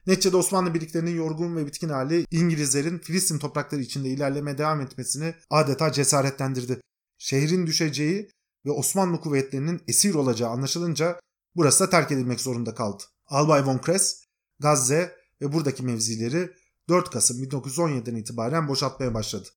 Neticede 0.06 0.36
Osmanlı 0.36 0.74
birliklerinin 0.74 1.16
yorgun 1.16 1.56
ve 1.56 1.66
bitkin 1.66 1.88
hali 1.88 2.26
İngilizlerin 2.30 2.98
Filistin 2.98 3.38
toprakları 3.38 3.80
içinde 3.80 4.08
ilerlemeye 4.08 4.58
devam 4.58 4.80
etmesini 4.80 5.34
adeta 5.50 5.92
cesaretlendirdi. 5.92 6.80
Şehrin 7.18 7.66
düşeceği 7.66 8.30
ve 8.66 8.70
Osmanlı 8.70 9.20
kuvvetlerinin 9.20 9.82
esir 9.88 10.14
olacağı 10.14 10.50
anlaşılınca 10.50 11.20
burası 11.56 11.84
da 11.84 11.90
terk 11.90 12.12
edilmek 12.12 12.40
zorunda 12.40 12.74
kaldı. 12.74 13.02
Albay 13.26 13.66
von 13.66 13.78
Kress, 13.78 14.24
Gazze 14.58 15.16
ve 15.40 15.52
buradaki 15.52 15.82
mevzileri 15.82 16.50
4 16.88 17.10
Kasım 17.10 17.42
1917'den 17.42 18.14
itibaren 18.14 18.68
boşaltmaya 18.68 19.14
başladı. 19.14 19.48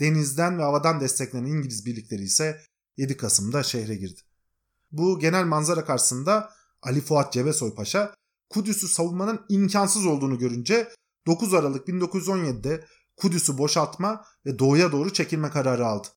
Denizden 0.00 0.58
ve 0.58 0.62
havadan 0.62 1.00
desteklenen 1.00 1.46
İngiliz 1.46 1.86
birlikleri 1.86 2.22
ise 2.22 2.60
7 2.96 3.16
Kasım'da 3.16 3.62
şehre 3.62 3.94
girdi. 3.94 4.20
Bu 4.92 5.18
genel 5.18 5.44
manzara 5.44 5.84
karşısında 5.84 6.50
Ali 6.82 7.00
Fuat 7.00 7.32
Cebesoy 7.32 7.74
Paşa 7.74 8.14
Kudüs'ü 8.50 8.88
savunmanın 8.88 9.40
imkansız 9.48 10.06
olduğunu 10.06 10.38
görünce 10.38 10.88
9 11.26 11.54
Aralık 11.54 11.88
1917'de 11.88 12.84
Kudüs'ü 13.16 13.58
boşaltma 13.58 14.24
ve 14.46 14.58
doğuya 14.58 14.92
doğru 14.92 15.12
çekilme 15.12 15.50
kararı 15.50 15.86
aldı. 15.86 16.08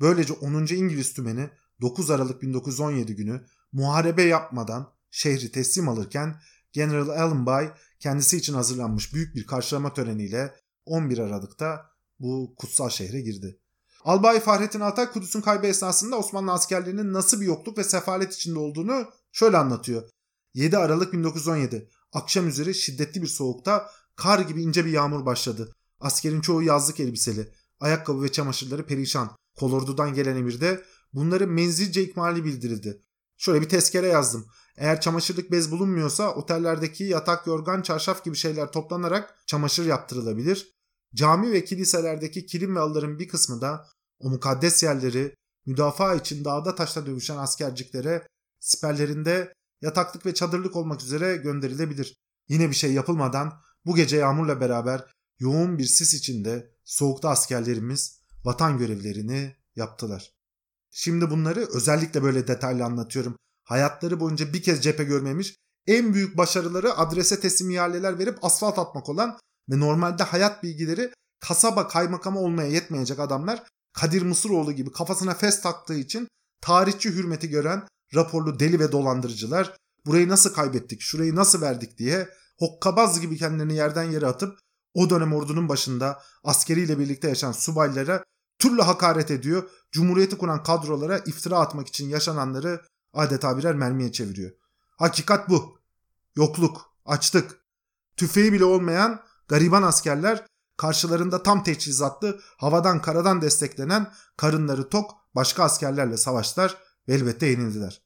Böylece 0.00 0.32
10. 0.32 0.52
İngiliz 0.52 1.14
tümeni 1.14 1.50
9 1.80 2.10
Aralık 2.10 2.42
1917 2.42 3.16
günü 3.16 3.46
muharebe 3.72 4.22
yapmadan 4.22 4.92
şehri 5.10 5.52
teslim 5.52 5.88
alırken 5.88 6.40
General 6.72 7.08
Allenby 7.08 7.72
kendisi 8.00 8.36
için 8.36 8.54
hazırlanmış 8.54 9.14
büyük 9.14 9.34
bir 9.34 9.46
karşılama 9.46 9.92
töreniyle 9.92 10.54
11 10.84 11.18
Aralık'ta 11.18 11.86
bu 12.18 12.54
kutsal 12.56 12.88
şehre 12.88 13.20
girdi. 13.20 13.60
Albay 14.04 14.40
Fahrettin 14.40 14.80
Altay 14.80 15.12
Kudüs'ün 15.12 15.40
kaybı 15.40 15.66
esnasında 15.66 16.18
Osmanlı 16.18 16.52
askerlerinin 16.52 17.12
nasıl 17.12 17.40
bir 17.40 17.46
yokluk 17.46 17.78
ve 17.78 17.84
sefalet 17.84 18.34
içinde 18.34 18.58
olduğunu 18.58 19.06
şöyle 19.32 19.56
anlatıyor. 19.56 20.02
7 20.54 20.78
Aralık 20.78 21.12
1917 21.12 21.88
akşam 22.12 22.48
üzeri 22.48 22.74
şiddetli 22.74 23.22
bir 23.22 23.26
soğukta 23.26 23.90
kar 24.16 24.38
gibi 24.38 24.62
ince 24.62 24.84
bir 24.84 24.90
yağmur 24.90 25.26
başladı. 25.26 25.72
Askerin 26.00 26.40
çoğu 26.40 26.62
yazlık 26.62 27.00
elbiseli, 27.00 27.52
ayakkabı 27.80 28.22
ve 28.22 28.32
çamaşırları 28.32 28.86
perişan. 28.86 29.36
Kolordudan 29.56 30.14
gelen 30.14 30.36
emirde 30.36 30.84
bunları 31.12 31.46
menzilce 31.46 32.02
ikmali 32.02 32.44
bildirildi. 32.44 33.02
Şöyle 33.36 33.60
bir 33.60 33.68
tezkere 33.68 34.06
yazdım. 34.06 34.46
Eğer 34.76 35.00
çamaşırlık 35.00 35.50
bez 35.50 35.70
bulunmuyorsa 35.70 36.34
otellerdeki 36.34 37.04
yatak, 37.04 37.46
yorgan, 37.46 37.82
çarşaf 37.82 38.24
gibi 38.24 38.36
şeyler 38.36 38.72
toplanarak 38.72 39.34
çamaşır 39.46 39.86
yaptırılabilir. 39.86 40.79
Cami 41.14 41.52
ve 41.52 41.64
kiliselerdeki 41.64 42.46
kilim 42.46 42.76
ve 42.76 42.80
alıların 42.80 43.18
bir 43.18 43.28
kısmı 43.28 43.60
da 43.60 43.86
o 44.18 44.30
mukaddes 44.30 44.82
yerleri 44.82 45.34
müdafaa 45.66 46.14
için 46.14 46.44
dağda 46.44 46.74
taşta 46.74 47.06
dövüşen 47.06 47.36
askerciklere 47.36 48.26
siperlerinde 48.60 49.52
yataklık 49.80 50.26
ve 50.26 50.34
çadırlık 50.34 50.76
olmak 50.76 51.02
üzere 51.02 51.36
gönderilebilir. 51.36 52.16
Yine 52.48 52.70
bir 52.70 52.74
şey 52.74 52.92
yapılmadan 52.92 53.60
bu 53.86 53.96
gece 53.96 54.16
yağmurla 54.16 54.60
beraber 54.60 55.12
yoğun 55.38 55.78
bir 55.78 55.86
sis 55.86 56.14
içinde 56.14 56.74
soğukta 56.84 57.28
askerlerimiz 57.28 58.20
vatan 58.44 58.78
görevlerini 58.78 59.56
yaptılar. 59.76 60.32
Şimdi 60.90 61.30
bunları 61.30 61.68
özellikle 61.72 62.22
böyle 62.22 62.48
detaylı 62.48 62.84
anlatıyorum. 62.84 63.36
Hayatları 63.64 64.20
boyunca 64.20 64.52
bir 64.52 64.62
kez 64.62 64.82
cephe 64.82 65.04
görmemiş, 65.04 65.56
en 65.86 66.14
büyük 66.14 66.36
başarıları 66.36 66.98
adrese 66.98 67.40
teslim 67.40 67.70
ihaleler 67.70 68.18
verip 68.18 68.44
asfalt 68.44 68.78
atmak 68.78 69.08
olan 69.08 69.38
ve 69.70 69.80
normalde 69.80 70.22
hayat 70.22 70.62
bilgileri 70.62 71.12
kasaba 71.40 71.88
kaymakamı 71.88 72.40
olmaya 72.40 72.68
yetmeyecek 72.68 73.18
adamlar 73.18 73.62
Kadir 73.92 74.22
Mısıroğlu 74.22 74.72
gibi 74.72 74.92
kafasına 74.92 75.34
fes 75.34 75.62
taktığı 75.62 75.94
için 75.94 76.28
tarihçi 76.60 77.10
hürmeti 77.10 77.48
gören 77.48 77.88
raporlu 78.14 78.60
deli 78.60 78.80
ve 78.80 78.92
dolandırıcılar 78.92 79.76
burayı 80.06 80.28
nasıl 80.28 80.54
kaybettik, 80.54 81.00
şurayı 81.00 81.36
nasıl 81.36 81.60
verdik 81.60 81.98
diye 81.98 82.28
hokkabaz 82.58 83.20
gibi 83.20 83.36
kendilerini 83.36 83.74
yerden 83.74 84.04
yere 84.04 84.26
atıp 84.26 84.58
o 84.94 85.10
dönem 85.10 85.34
ordunun 85.34 85.68
başında 85.68 86.22
askeriyle 86.44 86.98
birlikte 86.98 87.28
yaşayan 87.28 87.52
subaylara 87.52 88.24
türlü 88.58 88.82
hakaret 88.82 89.30
ediyor. 89.30 89.70
Cumhuriyeti 89.92 90.38
kuran 90.38 90.62
kadrolara 90.62 91.18
iftira 91.18 91.58
atmak 91.58 91.88
için 91.88 92.08
yaşananları 92.08 92.82
adeta 93.12 93.58
birer 93.58 93.74
mermiye 93.74 94.12
çeviriyor. 94.12 94.50
Hakikat 94.96 95.48
bu. 95.48 95.80
Yokluk, 96.36 96.94
açlık, 97.04 97.60
tüfeği 98.16 98.52
bile 98.52 98.64
olmayan 98.64 99.22
gariban 99.50 99.82
askerler 99.82 100.46
karşılarında 100.76 101.42
tam 101.42 101.62
teçhizatlı 101.64 102.40
havadan 102.56 103.02
karadan 103.02 103.42
desteklenen 103.42 104.12
karınları 104.36 104.88
tok 104.88 105.10
başka 105.34 105.62
askerlerle 105.64 106.16
savaştılar 106.16 106.78
ve 107.08 107.14
elbette 107.14 107.46
yenildiler. 107.46 108.02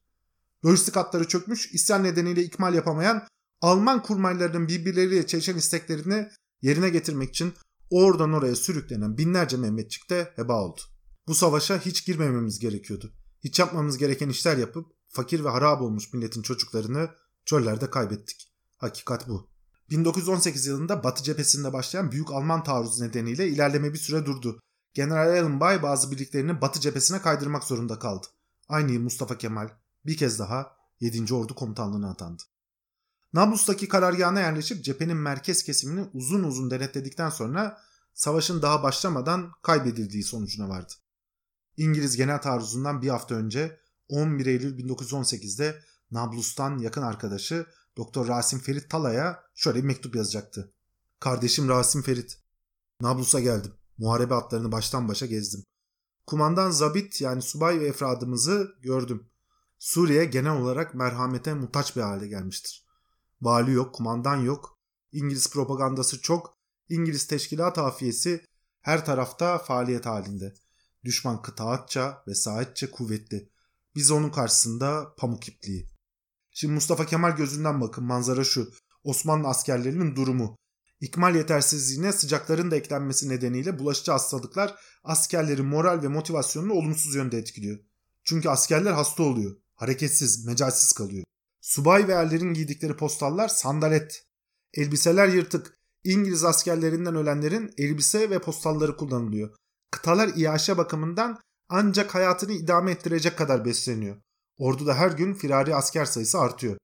Lojistik 0.66 0.96
hatları 0.96 1.28
çökmüş, 1.28 1.74
isyan 1.74 2.04
nedeniyle 2.04 2.42
ikmal 2.42 2.74
yapamayan 2.74 3.28
Alman 3.60 4.02
kurmaylarının 4.02 4.68
birbirleriyle 4.68 5.26
çelişen 5.26 5.56
isteklerini 5.56 6.28
yerine 6.62 6.88
getirmek 6.88 7.30
için 7.30 7.54
oradan 7.90 8.32
oraya 8.32 8.56
sürüklenen 8.56 9.18
binlerce 9.18 9.56
Mehmetçik 9.56 10.10
de 10.10 10.32
heba 10.36 10.62
oldu. 10.62 10.80
Bu 11.26 11.34
savaşa 11.34 11.78
hiç 11.78 12.06
girmememiz 12.06 12.58
gerekiyordu. 12.58 13.12
Hiç 13.44 13.58
yapmamız 13.58 13.98
gereken 13.98 14.28
işler 14.28 14.56
yapıp 14.56 14.86
fakir 15.08 15.44
ve 15.44 15.48
harap 15.48 15.82
olmuş 15.82 16.12
milletin 16.12 16.42
çocuklarını 16.42 17.10
çöllerde 17.44 17.90
kaybettik. 17.90 18.48
Hakikat 18.76 19.28
bu. 19.28 19.53
1918 19.90 20.66
yılında 20.66 21.04
Batı 21.04 21.22
cephesinde 21.22 21.72
başlayan 21.72 22.12
Büyük 22.12 22.30
Alman 22.30 22.64
taarruzu 22.64 23.04
nedeniyle 23.04 23.48
ilerleme 23.48 23.92
bir 23.92 23.98
süre 23.98 24.26
durdu. 24.26 24.60
General 24.94 25.28
Allenby 25.28 25.82
bazı 25.82 26.10
birliklerini 26.10 26.60
Batı 26.60 26.80
cephesine 26.80 27.22
kaydırmak 27.22 27.64
zorunda 27.64 27.98
kaldı. 27.98 28.26
Aynı 28.68 28.92
yıl 28.92 29.02
Mustafa 29.02 29.38
Kemal 29.38 29.68
bir 30.06 30.16
kez 30.16 30.38
daha 30.38 30.76
7. 31.00 31.34
Ordu 31.34 31.54
Komutanlığı'na 31.54 32.10
atandı. 32.10 32.42
Nablus'taki 33.32 33.88
karargahına 33.88 34.40
yerleşip 34.40 34.84
cephenin 34.84 35.16
merkez 35.16 35.62
kesimini 35.62 36.08
uzun 36.14 36.42
uzun 36.42 36.70
denetledikten 36.70 37.30
sonra 37.30 37.78
savaşın 38.14 38.62
daha 38.62 38.82
başlamadan 38.82 39.52
kaybedildiği 39.62 40.22
sonucuna 40.22 40.68
vardı. 40.68 40.92
İngiliz 41.76 42.16
genel 42.16 42.42
taarruzundan 42.42 43.02
bir 43.02 43.08
hafta 43.08 43.34
önce 43.34 43.78
11 44.08 44.46
Eylül 44.46 44.78
1918'de 44.78 45.82
Nablus'tan 46.10 46.78
yakın 46.78 47.02
arkadaşı 47.02 47.66
Doktor 47.96 48.28
Rasim 48.28 48.58
Ferit 48.58 48.90
Tala'ya 48.90 49.42
şöyle 49.54 49.78
bir 49.78 49.84
mektup 49.84 50.16
yazacaktı. 50.16 50.74
Kardeşim 51.20 51.68
Rasim 51.68 52.02
Ferit. 52.02 52.38
Nablus'a 53.00 53.40
geldim. 53.40 53.72
Muharebe 53.98 54.34
atlarını 54.34 54.72
baştan 54.72 55.08
başa 55.08 55.26
gezdim. 55.26 55.64
Kumandan 56.26 56.70
Zabit 56.70 57.20
yani 57.20 57.42
subay 57.42 57.80
ve 57.80 57.86
efradımızı 57.86 58.74
gördüm. 58.80 59.30
Suriye 59.78 60.24
genel 60.24 60.56
olarak 60.56 60.94
merhamete 60.94 61.54
muhtaç 61.54 61.96
bir 61.96 62.00
hale 62.00 62.28
gelmiştir. 62.28 62.86
Vali 63.40 63.72
yok, 63.72 63.94
kumandan 63.94 64.36
yok. 64.36 64.78
İngiliz 65.12 65.50
propagandası 65.50 66.20
çok. 66.20 66.54
İngiliz 66.88 67.26
teşkilat 67.26 67.76
hafiyesi 67.76 68.44
her 68.80 69.04
tarafta 69.04 69.58
faaliyet 69.58 70.06
halinde. 70.06 70.54
Düşman 71.04 71.42
kıtaatça 71.42 72.22
ve 72.28 72.34
saatçe 72.34 72.90
kuvvetli. 72.90 73.50
Biz 73.94 74.10
onun 74.10 74.30
karşısında 74.30 75.14
pamuk 75.16 75.48
ipliği. 75.48 75.93
Şimdi 76.54 76.74
Mustafa 76.74 77.06
Kemal 77.06 77.36
gözünden 77.36 77.80
bakın 77.80 78.04
manzara 78.04 78.44
şu. 78.44 78.72
Osmanlı 79.04 79.48
askerlerinin 79.48 80.16
durumu. 80.16 80.56
İkmal 81.00 81.36
yetersizliğine 81.36 82.12
sıcakların 82.12 82.70
da 82.70 82.76
eklenmesi 82.76 83.28
nedeniyle 83.28 83.78
bulaşıcı 83.78 84.12
hastalıklar 84.12 84.74
askerlerin 85.04 85.66
moral 85.66 86.02
ve 86.02 86.08
motivasyonunu 86.08 86.72
olumsuz 86.72 87.14
yönde 87.14 87.38
etkiliyor. 87.38 87.78
Çünkü 88.24 88.48
askerler 88.48 88.92
hasta 88.92 89.22
oluyor. 89.22 89.56
Hareketsiz, 89.74 90.46
mecalsiz 90.46 90.92
kalıyor. 90.92 91.24
Subay 91.60 92.08
ve 92.08 92.12
erlerin 92.12 92.54
giydikleri 92.54 92.96
postallar 92.96 93.48
sandalet. 93.48 94.26
Elbiseler 94.74 95.28
yırtık. 95.28 95.74
İngiliz 96.04 96.44
askerlerinden 96.44 97.16
ölenlerin 97.16 97.74
elbise 97.78 98.30
ve 98.30 98.38
postalları 98.38 98.96
kullanılıyor. 98.96 99.54
Kıtalar 99.90 100.30
iaşe 100.36 100.78
bakımından 100.78 101.40
ancak 101.68 102.14
hayatını 102.14 102.52
idame 102.52 102.90
ettirecek 102.90 103.38
kadar 103.38 103.64
besleniyor. 103.64 104.16
Orduda 104.58 104.94
her 104.94 105.10
gün 105.10 105.34
firari 105.34 105.74
asker 105.74 106.04
sayısı 106.04 106.38
artıyor. 106.38 106.76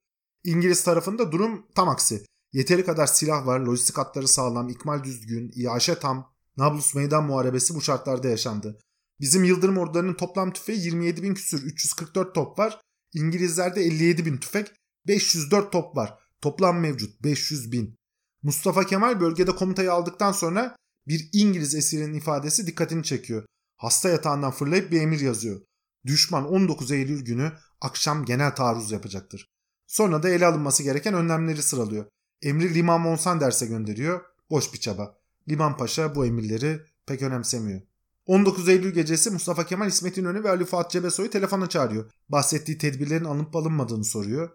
İngiliz 0.44 0.84
tarafında 0.84 1.32
durum 1.32 1.66
tam 1.74 1.88
aksi. 1.88 2.24
Yeteri 2.52 2.84
kadar 2.84 3.06
silah 3.06 3.46
var, 3.46 3.60
lojistik 3.60 3.98
hatları 3.98 4.28
sağlam, 4.28 4.68
ikmal 4.68 5.04
düzgün, 5.04 5.52
iaşe 5.54 5.98
tam. 5.98 6.32
Nablus 6.56 6.94
meydan 6.94 7.24
muharebesi 7.24 7.74
bu 7.74 7.80
şartlarda 7.80 8.28
yaşandı. 8.28 8.78
Bizim 9.20 9.44
Yıldırım 9.44 9.78
ordularının 9.78 10.14
toplam 10.14 10.52
tüfeği 10.52 10.84
27 10.84 11.22
bin 11.22 11.34
küsür, 11.34 11.62
344 11.62 12.34
top 12.34 12.58
var. 12.58 12.80
İngilizlerde 13.14 13.82
57 13.82 14.26
bin 14.26 14.36
tüfek, 14.36 14.72
504 15.06 15.72
top 15.72 15.96
var. 15.96 16.18
Toplam 16.40 16.80
mevcut 16.80 17.22
500 17.22 17.72
bin. 17.72 17.96
Mustafa 18.42 18.84
Kemal 18.84 19.20
bölgede 19.20 19.50
komutayı 19.50 19.92
aldıktan 19.92 20.32
sonra 20.32 20.76
bir 21.08 21.28
İngiliz 21.32 21.74
esirinin 21.74 22.14
ifadesi 22.14 22.66
dikkatini 22.66 23.04
çekiyor. 23.04 23.44
Hasta 23.76 24.08
yatağından 24.08 24.50
fırlayıp 24.50 24.92
bir 24.92 25.00
emir 25.00 25.20
yazıyor. 25.20 25.60
Düşman 26.06 26.48
19 26.52 26.90
Eylül 26.90 27.24
günü 27.24 27.52
akşam 27.80 28.24
genel 28.24 28.54
taarruz 28.54 28.90
yapacaktır. 28.90 29.48
Sonra 29.86 30.22
da 30.22 30.28
ele 30.28 30.46
alınması 30.46 30.82
gereken 30.82 31.14
önlemleri 31.14 31.62
sıralıyor. 31.62 32.04
Emri 32.42 32.74
Liman 32.74 33.00
Monsanders'e 33.00 33.66
gönderiyor. 33.66 34.20
Boş 34.50 34.74
bir 34.74 34.78
çaba. 34.80 35.18
Liman 35.48 35.76
Paşa 35.76 36.14
bu 36.14 36.26
emirleri 36.26 36.80
pek 37.06 37.22
önemsemiyor. 37.22 37.80
19 38.26 38.68
Eylül 38.68 38.94
gecesi 38.94 39.30
Mustafa 39.30 39.66
Kemal 39.66 39.88
İsmet 39.88 40.18
İnönü 40.18 40.44
ve 40.44 40.50
Ali 40.50 40.64
Fuat 40.64 40.90
Cebesoy'u 40.90 41.30
telefona 41.30 41.68
çağırıyor. 41.68 42.10
Bahsettiği 42.28 42.78
tedbirlerin 42.78 43.24
alınıp 43.24 43.56
alınmadığını 43.56 44.04
soruyor. 44.04 44.50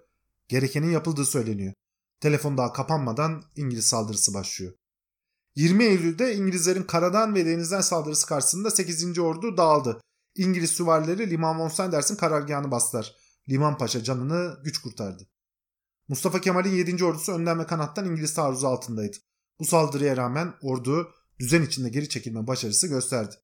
Gerekenin 0.48 0.92
yapıldığı 0.92 1.26
söyleniyor. 1.26 1.74
Telefon 2.20 2.58
daha 2.58 2.74
kapanmadan 2.74 3.44
İngiliz 3.56 3.86
saldırısı 3.86 4.34
başlıyor. 4.34 4.74
20 5.56 5.84
Eylül'de 5.84 6.36
İngilizlerin 6.36 6.84
karadan 6.84 7.36
ve 7.36 7.46
denizden 7.46 7.82
saldırısı 7.82 8.28
karşısında 8.28 8.72
8. 8.72 9.20
Ordu 9.20 9.58
dağıldı. 9.58 10.02
İngiliz 10.36 10.72
süvarileri 10.72 11.30
Liman 11.30 11.60
von 11.60 11.70
Sanders'in 11.70 12.16
karargahını 12.16 12.72
bastılar. 12.72 13.16
Liman 13.50 13.78
Paşa 13.78 14.04
canını 14.04 14.58
güç 14.64 14.78
kurtardı. 14.78 15.28
Mustafa 16.08 16.42
Kemal'in 16.42 16.76
7. 16.76 17.06
ordusu 17.06 17.32
önden 17.32 17.60
ve 17.60 17.66
kanattan 17.66 18.06
İngiliz 18.06 18.34
taarruzu 18.34 18.68
altındaydı. 18.68 19.18
Bu 19.60 19.66
saldırıya 19.66 20.18
rağmen 20.18 20.54
ordu 20.62 21.12
düzen 21.40 21.62
içinde 21.62 21.90
geri 21.90 22.10
çekilme 22.10 22.48
başarısı 22.48 22.88
gösterdi. 22.88 23.36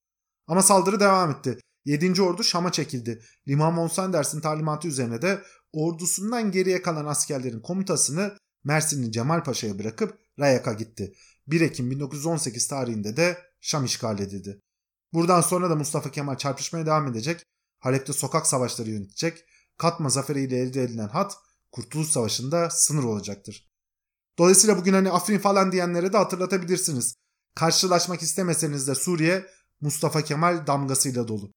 Ama 0.48 0.64
saldırı 0.64 1.00
devam 1.00 1.32
etti. 1.32 1.60
7. 1.86 2.22
ordu 2.22 2.44
Şam'a 2.44 2.72
çekildi. 2.72 3.24
Liman 3.48 3.78
von 3.78 3.88
Sanders'in 3.88 4.42
talimatı 4.42 4.88
üzerine 4.88 5.22
de 5.22 5.42
ordusundan 5.74 6.52
geriye 6.52 6.82
kalan 6.82 7.06
askerlerin 7.06 7.62
komutasını 7.62 8.38
Mersin'in 8.64 9.12
Cemal 9.12 9.44
Paşa'ya 9.44 9.80
bırakıp 9.80 10.20
Rayak'a 10.40 10.74
gitti. 10.74 11.14
1 11.48 11.62
Ekim 11.62 11.92
1918 11.92 12.68
tarihinde 12.68 13.18
de 13.18 13.38
Şam 13.62 13.86
işgal 13.86 14.20
edildi. 14.20 14.62
Buradan 15.14 15.42
sonra 15.42 15.70
da 15.70 15.76
Mustafa 15.76 16.12
Kemal 16.12 16.38
çarpışmaya 16.38 16.86
devam 16.86 17.08
edecek, 17.08 17.46
Halep'te 17.80 18.14
sokak 18.14 18.48
savaşları 18.48 18.90
yönetecek, 18.90 19.46
Katma 19.78 20.10
zaferiyle 20.10 20.58
elde 20.58 20.84
edilen 20.84 21.08
hat 21.08 21.38
Kurtuluş 21.72 22.08
Savaşı'nda 22.08 22.70
sınır 22.70 23.04
olacaktır. 23.04 23.72
Dolayısıyla 24.40 24.78
bugün 24.78 24.94
hani 24.94 25.12
Afrin 25.12 25.40
falan 25.40 25.72
diyenlere 25.72 26.14
de 26.14 26.18
hatırlatabilirsiniz. 26.18 27.16
Karşılaşmak 27.56 28.22
istemeseniz 28.22 28.88
de 28.88 28.96
Suriye 28.96 29.46
Mustafa 29.82 30.22
Kemal 30.22 30.68
damgasıyla 30.68 31.28
dolu. 31.28 31.52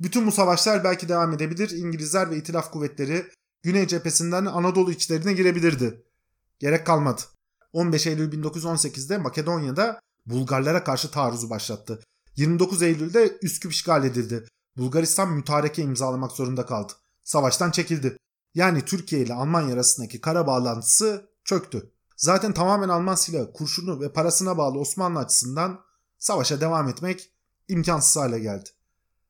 Bütün 0.00 0.26
bu 0.26 0.32
savaşlar 0.32 0.84
belki 0.84 1.08
devam 1.08 1.32
edebilir. 1.32 1.70
İngilizler 1.70 2.30
ve 2.30 2.36
İtilaf 2.36 2.70
kuvvetleri 2.70 3.26
Güney 3.62 3.86
cephesinden 3.86 4.44
Anadolu 4.44 4.92
içlerine 4.92 5.32
girebilirdi. 5.32 6.02
Gerek 6.58 6.86
kalmadı. 6.86 7.22
15 7.72 8.06
Eylül 8.06 8.32
1918'de 8.32 9.18
Makedonya'da 9.18 10.00
Bulgarlara 10.26 10.84
karşı 10.84 11.10
taarruzu 11.10 11.50
başlattı. 11.50 12.00
29 12.38 12.82
Eylül'de 12.82 13.38
Üsküp 13.42 13.72
işgal 13.72 14.04
edildi. 14.04 14.44
Bulgaristan 14.76 15.32
mütareke 15.32 15.82
imzalamak 15.82 16.32
zorunda 16.32 16.66
kaldı. 16.66 16.92
Savaştan 17.24 17.70
çekildi. 17.70 18.16
Yani 18.54 18.84
Türkiye 18.84 19.22
ile 19.22 19.34
Almanya 19.34 19.74
arasındaki 19.74 20.20
kara 20.20 20.46
bağlantısı 20.46 21.30
çöktü. 21.44 21.92
Zaten 22.16 22.52
tamamen 22.52 22.88
Alman 22.88 23.14
silahı, 23.14 23.52
kurşunu 23.52 24.00
ve 24.00 24.12
parasına 24.12 24.58
bağlı 24.58 24.78
Osmanlı 24.78 25.18
açısından 25.18 25.80
savaşa 26.18 26.60
devam 26.60 26.88
etmek 26.88 27.30
imkansız 27.68 28.16
hale 28.16 28.38
geldi. 28.38 28.68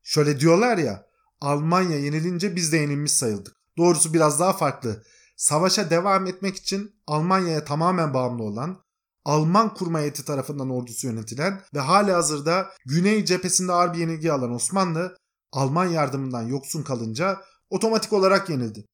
Şöyle 0.03 0.39
diyorlar 0.39 0.77
ya, 0.77 1.05
Almanya 1.41 1.99
yenilince 1.99 2.55
biz 2.55 2.71
de 2.71 2.77
yenilmiş 2.77 3.11
sayıldık. 3.11 3.55
Doğrusu 3.77 4.13
biraz 4.13 4.39
daha 4.39 4.53
farklı. 4.53 5.03
Savaşa 5.37 5.89
devam 5.89 6.27
etmek 6.27 6.55
için 6.55 6.95
Almanya'ya 7.07 7.65
tamamen 7.65 8.13
bağımlı 8.13 8.43
olan, 8.43 8.83
Alman 9.25 9.73
kurma 9.73 9.99
heyeti 9.99 10.25
tarafından 10.25 10.69
ordusu 10.69 11.07
yönetilen 11.07 11.61
ve 11.73 11.79
hali 11.79 12.11
hazırda 12.11 12.69
Güney 12.85 13.25
cephesinde 13.25 13.71
ağır 13.71 13.93
bir 13.93 13.99
yenilgi 13.99 14.31
alan 14.31 14.51
Osmanlı, 14.51 15.17
Alman 15.51 15.85
yardımından 15.85 16.41
yoksun 16.41 16.83
kalınca 16.83 17.41
otomatik 17.69 18.13
olarak 18.13 18.49
yenildi. 18.49 18.85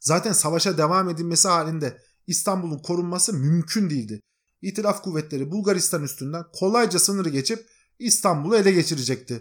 Zaten 0.00 0.32
savaşa 0.32 0.78
devam 0.78 1.08
edilmesi 1.08 1.48
halinde 1.48 1.98
İstanbul'un 2.26 2.78
korunması 2.78 3.32
mümkün 3.32 3.90
değildi. 3.90 4.20
İtilaf 4.62 5.02
kuvvetleri 5.02 5.50
Bulgaristan 5.50 6.02
üstünden 6.02 6.44
kolayca 6.52 6.98
sınırı 6.98 7.28
geçip 7.28 7.66
İstanbul'u 7.98 8.56
ele 8.56 8.72
geçirecekti. 8.72 9.40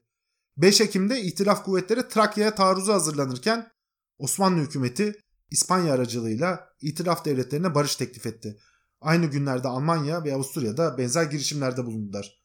5 0.57 0.81
Ekim'de 0.81 1.21
İtilaf 1.21 1.63
kuvvetleri 1.63 2.07
Trakya'ya 2.07 2.55
taarruza 2.55 2.93
hazırlanırken 2.93 3.71
Osmanlı 4.17 4.61
hükümeti 4.61 5.21
İspanya 5.51 5.93
aracılığıyla 5.93 6.69
İtilaf 6.81 7.25
devletlerine 7.25 7.75
barış 7.75 7.95
teklif 7.95 8.25
etti. 8.25 8.57
Aynı 9.03 9.25
günlerde 9.25 9.67
Almanya 9.67 10.23
ve 10.23 10.33
Avusturya'da 10.33 10.97
benzer 10.97 11.23
girişimlerde 11.23 11.85
bulundular. 11.85 12.43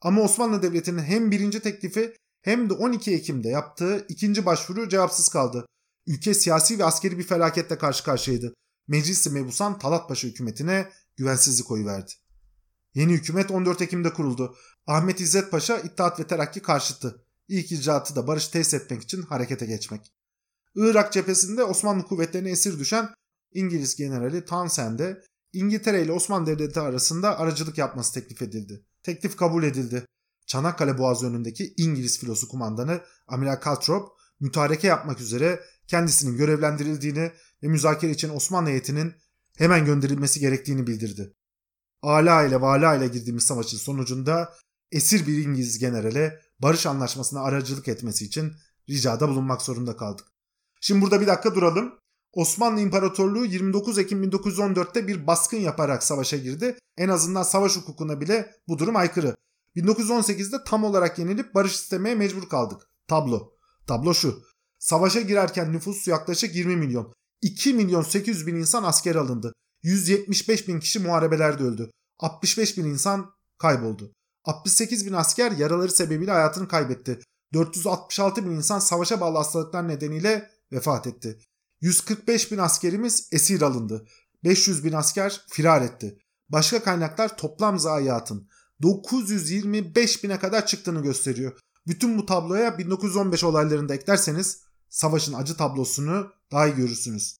Ama 0.00 0.22
Osmanlı 0.22 0.62
Devleti'nin 0.62 1.02
hem 1.02 1.30
birinci 1.30 1.60
teklifi 1.60 2.14
hem 2.42 2.70
de 2.70 2.74
12 2.74 3.14
Ekim'de 3.14 3.48
yaptığı 3.48 4.06
ikinci 4.08 4.46
başvuru 4.46 4.88
cevapsız 4.88 5.28
kaldı. 5.28 5.66
Ülke 6.06 6.34
siyasi 6.34 6.78
ve 6.78 6.84
askeri 6.84 7.18
bir 7.18 7.22
felaketle 7.22 7.78
karşı 7.78 8.04
karşıyaydı. 8.04 8.54
Meclis-i 8.88 9.30
Mebusan 9.30 9.78
Talatpaşa 9.78 10.28
hükümetine 10.28 10.90
güvensizlik 11.16 11.70
oyu 11.70 11.86
verdi. 11.86 12.12
Yeni 12.94 13.12
hükümet 13.12 13.50
14 13.50 13.82
Ekim'de 13.82 14.12
kuruldu. 14.12 14.56
Ahmet 14.86 15.20
İzzet 15.20 15.50
Paşa 15.50 15.78
İttihat 15.78 16.20
ve 16.20 16.26
Terakki 16.26 16.62
karşıtı. 16.62 17.24
İlk 17.48 17.72
icraatı 17.72 18.16
da 18.16 18.26
barış 18.26 18.48
tesis 18.48 18.74
etmek 18.74 19.02
için 19.02 19.22
harekete 19.22 19.66
geçmek. 19.66 20.12
Irak 20.74 21.12
cephesinde 21.12 21.64
Osmanlı 21.64 22.04
kuvvetlerine 22.04 22.50
esir 22.50 22.78
düşen 22.78 23.08
İngiliz 23.52 23.96
generali 23.96 24.44
Townsend'e 24.44 25.22
İngiltere 25.54 26.02
ile 26.02 26.12
Osmanlı 26.12 26.46
Devleti 26.46 26.80
arasında 26.80 27.38
aracılık 27.38 27.78
yapması 27.78 28.14
teklif 28.14 28.42
edildi. 28.42 28.84
Teklif 29.02 29.36
kabul 29.36 29.62
edildi. 29.62 30.06
Çanakkale 30.46 30.98
Boğazı 30.98 31.26
önündeki 31.26 31.74
İngiliz 31.76 32.18
filosu 32.18 32.48
kumandanı 32.48 33.00
Amiral 33.28 33.60
Calthrop 33.64 34.08
mütareke 34.40 34.86
yapmak 34.86 35.20
üzere 35.20 35.60
kendisinin 35.86 36.36
görevlendirildiğini 36.36 37.32
ve 37.62 37.68
müzakere 37.68 38.10
için 38.10 38.28
Osmanlı 38.28 38.68
heyetinin 38.68 39.14
hemen 39.56 39.84
gönderilmesi 39.84 40.40
gerektiğini 40.40 40.86
bildirdi. 40.86 41.34
Ala 42.02 42.44
ile 42.44 42.60
Vala 42.60 42.94
ile 42.94 43.08
girdiğimiz 43.08 43.44
savaşın 43.44 43.78
sonucunda 43.78 44.54
esir 44.92 45.26
bir 45.26 45.44
İngiliz 45.44 45.78
generale 45.78 46.40
barış 46.58 46.86
anlaşmasına 46.86 47.40
aracılık 47.40 47.88
etmesi 47.88 48.24
için 48.24 48.52
ricada 48.88 49.28
bulunmak 49.28 49.62
zorunda 49.62 49.96
kaldık. 49.96 50.26
Şimdi 50.80 51.02
burada 51.02 51.20
bir 51.20 51.26
dakika 51.26 51.54
duralım. 51.54 51.98
Osmanlı 52.34 52.80
İmparatorluğu 52.80 53.44
29 53.44 53.98
Ekim 53.98 54.24
1914'te 54.24 55.08
bir 55.08 55.26
baskın 55.26 55.56
yaparak 55.56 56.02
savaşa 56.02 56.36
girdi. 56.36 56.78
En 56.96 57.08
azından 57.08 57.42
savaş 57.42 57.76
hukukuna 57.76 58.20
bile 58.20 58.54
bu 58.68 58.78
durum 58.78 58.96
aykırı. 58.96 59.36
1918'de 59.76 60.56
tam 60.66 60.84
olarak 60.84 61.18
yenilip 61.18 61.54
barış 61.54 61.74
istemeye 61.74 62.14
mecbur 62.14 62.48
kaldık. 62.48 62.82
Tablo. 63.08 63.52
Tablo 63.86 64.14
şu. 64.14 64.42
Savaşa 64.78 65.20
girerken 65.20 65.72
nüfus 65.72 66.08
yaklaşık 66.08 66.54
20 66.54 66.76
milyon. 66.76 67.14
2 67.42 67.74
milyon 67.74 68.02
800 68.02 68.46
bin 68.46 68.54
insan 68.54 68.84
asker 68.84 69.14
alındı. 69.14 69.52
175 69.82 70.68
bin 70.68 70.80
kişi 70.80 70.98
muharebelerde 70.98 71.62
öldü. 71.62 71.90
65 72.18 72.78
bin 72.78 72.84
insan 72.84 73.30
kayboldu. 73.58 74.12
68 74.44 75.06
bin 75.06 75.12
asker 75.12 75.52
yaraları 75.52 75.90
sebebiyle 75.90 76.30
hayatını 76.30 76.68
kaybetti. 76.68 77.18
466 77.52 78.44
bin 78.44 78.50
insan 78.50 78.78
savaşa 78.78 79.20
bağlı 79.20 79.36
hastalıklar 79.36 79.88
nedeniyle 79.88 80.50
vefat 80.72 81.06
etti. 81.06 81.38
145 81.80 82.52
bin 82.52 82.58
askerimiz 82.58 83.28
esir 83.32 83.62
alındı. 83.62 84.06
500 84.44 84.84
bin 84.84 84.92
asker 84.92 85.44
firar 85.48 85.82
etti. 85.82 86.18
Başka 86.48 86.82
kaynaklar 86.82 87.36
toplam 87.36 87.78
zayiatın 87.78 88.48
925 88.82 90.24
bine 90.24 90.38
kadar 90.38 90.66
çıktığını 90.66 91.02
gösteriyor. 91.02 91.58
Bütün 91.86 92.18
bu 92.18 92.26
tabloya 92.26 92.78
1915 92.78 93.44
olaylarını 93.44 93.88
da 93.88 93.94
eklerseniz 93.94 94.60
savaşın 94.88 95.32
acı 95.32 95.56
tablosunu 95.56 96.32
daha 96.52 96.66
iyi 96.66 96.74
görürsünüz. 96.74 97.36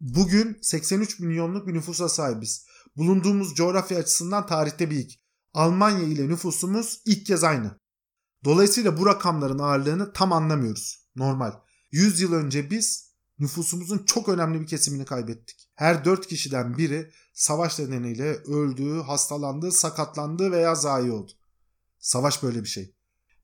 Bugün 0.00 0.58
83 0.62 1.20
milyonluk 1.20 1.66
bir 1.66 1.74
nüfusa 1.74 2.08
sahibiz. 2.08 2.66
Bulunduğumuz 2.96 3.54
coğrafya 3.54 3.98
açısından 3.98 4.46
tarihte 4.46 4.90
bir 4.90 4.96
ilk. 4.96 5.12
Almanya 5.54 6.02
ile 6.02 6.28
nüfusumuz 6.28 7.02
ilk 7.04 7.26
kez 7.26 7.44
aynı. 7.44 7.78
Dolayısıyla 8.44 8.98
bu 8.98 9.06
rakamların 9.06 9.58
ağırlığını 9.58 10.12
tam 10.12 10.32
anlamıyoruz. 10.32 11.06
Normal. 11.16 11.52
100 11.90 12.20
yıl 12.20 12.32
önce 12.32 12.70
biz 12.70 13.09
nüfusumuzun 13.40 13.98
çok 13.98 14.28
önemli 14.28 14.60
bir 14.60 14.66
kesimini 14.66 15.04
kaybettik. 15.04 15.70
Her 15.74 16.04
4 16.04 16.26
kişiden 16.26 16.76
biri 16.78 17.10
savaş 17.34 17.78
nedeniyle 17.78 18.34
öldü, 18.34 19.00
hastalandı, 19.00 19.72
sakatlandı 19.72 20.52
veya 20.52 20.74
zayi 20.74 21.12
oldu. 21.12 21.32
Savaş 21.98 22.42
böyle 22.42 22.62
bir 22.62 22.68
şey. 22.68 22.94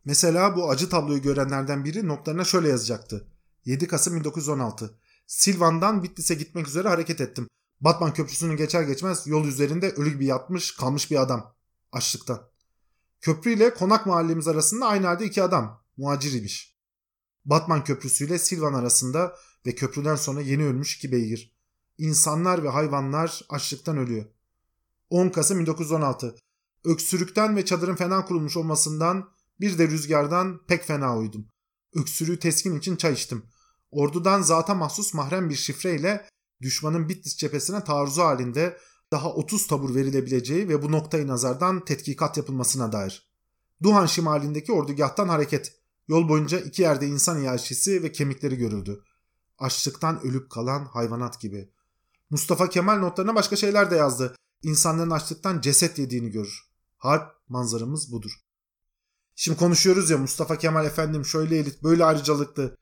Mesela 0.05 0.57
bu 0.57 0.71
acı 0.71 0.89
tabloyu 0.89 1.23
görenlerden 1.23 1.85
biri 1.85 2.09
notlarına 2.09 2.45
şöyle 2.45 2.69
yazacaktı. 2.69 3.29
7 3.65 3.89
Kasım 3.89 4.17
1916. 4.17 4.99
Silvan'dan 5.27 6.03
Bitlis'e 6.03 6.35
gitmek 6.35 6.69
üzere 6.69 6.89
hareket 6.89 7.21
ettim. 7.21 7.49
Batman 7.81 8.15
Köprüsü'nü 8.15 8.57
geçer 8.57 8.83
geçmez 8.83 9.27
yol 9.27 9.45
üzerinde 9.45 9.91
ölü 9.91 10.11
gibi 10.11 10.27
yatmış 10.27 10.77
kalmış 10.77 11.11
bir 11.11 11.23
adam. 11.23 11.55
Açlıktan. 11.93 12.49
Köprü 13.21 13.53
ile 13.53 13.75
konak 13.75 14.07
mahallemiz 14.07 14.49
arasında 14.49 14.87
aynı 14.87 15.07
halde 15.07 15.25
iki 15.25 15.43
adam. 15.43 15.83
Muhacir 15.97 16.33
imiş. 16.33 16.77
Batman 17.45 17.85
Köprüsü 17.85 18.27
ile 18.27 18.39
Silvan 18.39 18.75
arasında 18.75 19.37
ve 19.67 19.75
köprüden 19.75 20.17
sonra 20.17 20.41
yeni 20.41 20.65
ölmüş 20.65 20.97
iki 20.97 21.13
beygir. 21.13 21.57
İnsanlar 21.99 22.63
ve 22.63 22.69
hayvanlar 22.69 23.45
açlıktan 23.49 23.99
ölüyor. 23.99 24.25
10 25.11 25.29
Kasım 25.29 25.59
1916. 25.59 26.35
Öksürükten 26.85 27.57
ve 27.57 27.65
çadırın 27.65 27.97
fena 27.97 28.25
kurulmuş 28.25 28.57
olmasından 28.57 29.31
bir 29.61 29.79
de 29.79 29.89
rüzgardan 29.89 30.61
pek 30.67 30.85
fena 30.85 31.19
uydum. 31.19 31.49
Öksürüğü 31.95 32.39
teskin 32.39 32.79
için 32.79 32.97
çay 32.97 33.13
içtim. 33.13 33.43
Ordudan 33.91 34.43
zata 34.43 34.75
mahsus 34.75 35.15
mahrem 35.15 35.51
bir 35.51 35.55
şifreyle 35.55 36.27
düşmanın 36.63 37.09
Bitlis 37.09 37.37
cephesine 37.37 37.85
taarruzu 37.85 38.23
halinde 38.23 38.79
daha 39.13 39.33
30 39.33 39.67
tabur 39.67 39.95
verilebileceği 39.95 40.69
ve 40.69 40.83
bu 40.83 40.93
noktayı 40.93 41.27
nazardan 41.27 41.85
tetkikat 41.85 42.37
yapılmasına 42.37 42.93
dair. 42.93 43.31
Duhan 43.83 44.07
şimalindeki 44.07 44.73
ordugahtan 44.73 45.29
hareket. 45.29 45.73
Yol 46.09 46.29
boyunca 46.29 46.61
iki 46.61 46.83
yerde 46.83 47.07
insan 47.07 47.43
iaşesi 47.43 48.03
ve 48.03 48.13
kemikleri 48.13 48.57
görüldü. 48.57 49.03
Açlıktan 49.59 50.21
ölüp 50.23 50.51
kalan 50.51 50.85
hayvanat 50.85 51.41
gibi. 51.41 51.71
Mustafa 52.31 52.69
Kemal 52.69 52.99
notlarına 52.99 53.35
başka 53.35 53.57
şeyler 53.57 53.91
de 53.91 53.97
yazdı. 53.97 54.37
İnsanların 54.63 55.11
açlıktan 55.11 55.61
ceset 55.61 55.99
yediğini 55.99 56.31
görür. 56.31 56.63
Harp 56.97 57.33
manzaramız 57.49 58.13
budur. 58.13 58.33
Şimdi 59.35 59.59
konuşuyoruz 59.59 60.11
ya 60.11 60.19
Mustafa 60.19 60.59
Kemal 60.59 60.87
efendim 60.87 61.25
şöyle 61.25 61.59
elit 61.59 61.83
böyle 61.83 62.05
ayrıcalıklı. 62.05 62.77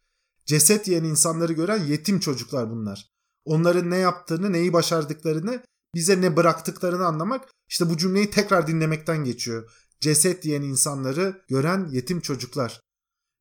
Ceset 0.46 0.88
yiyen 0.88 1.04
insanları 1.04 1.52
gören 1.52 1.84
yetim 1.84 2.20
çocuklar 2.20 2.70
bunlar. 2.70 3.10
Onların 3.44 3.90
ne 3.90 3.96
yaptığını, 3.96 4.52
neyi 4.52 4.72
başardıklarını, 4.72 5.62
bize 5.94 6.20
ne 6.20 6.36
bıraktıklarını 6.36 7.06
anlamak 7.06 7.48
işte 7.68 7.90
bu 7.90 7.96
cümleyi 7.96 8.30
tekrar 8.30 8.66
dinlemekten 8.66 9.24
geçiyor. 9.24 9.70
Ceset 10.00 10.44
yiyen 10.44 10.62
insanları 10.62 11.44
gören 11.48 11.88
yetim 11.90 12.20
çocuklar. 12.20 12.80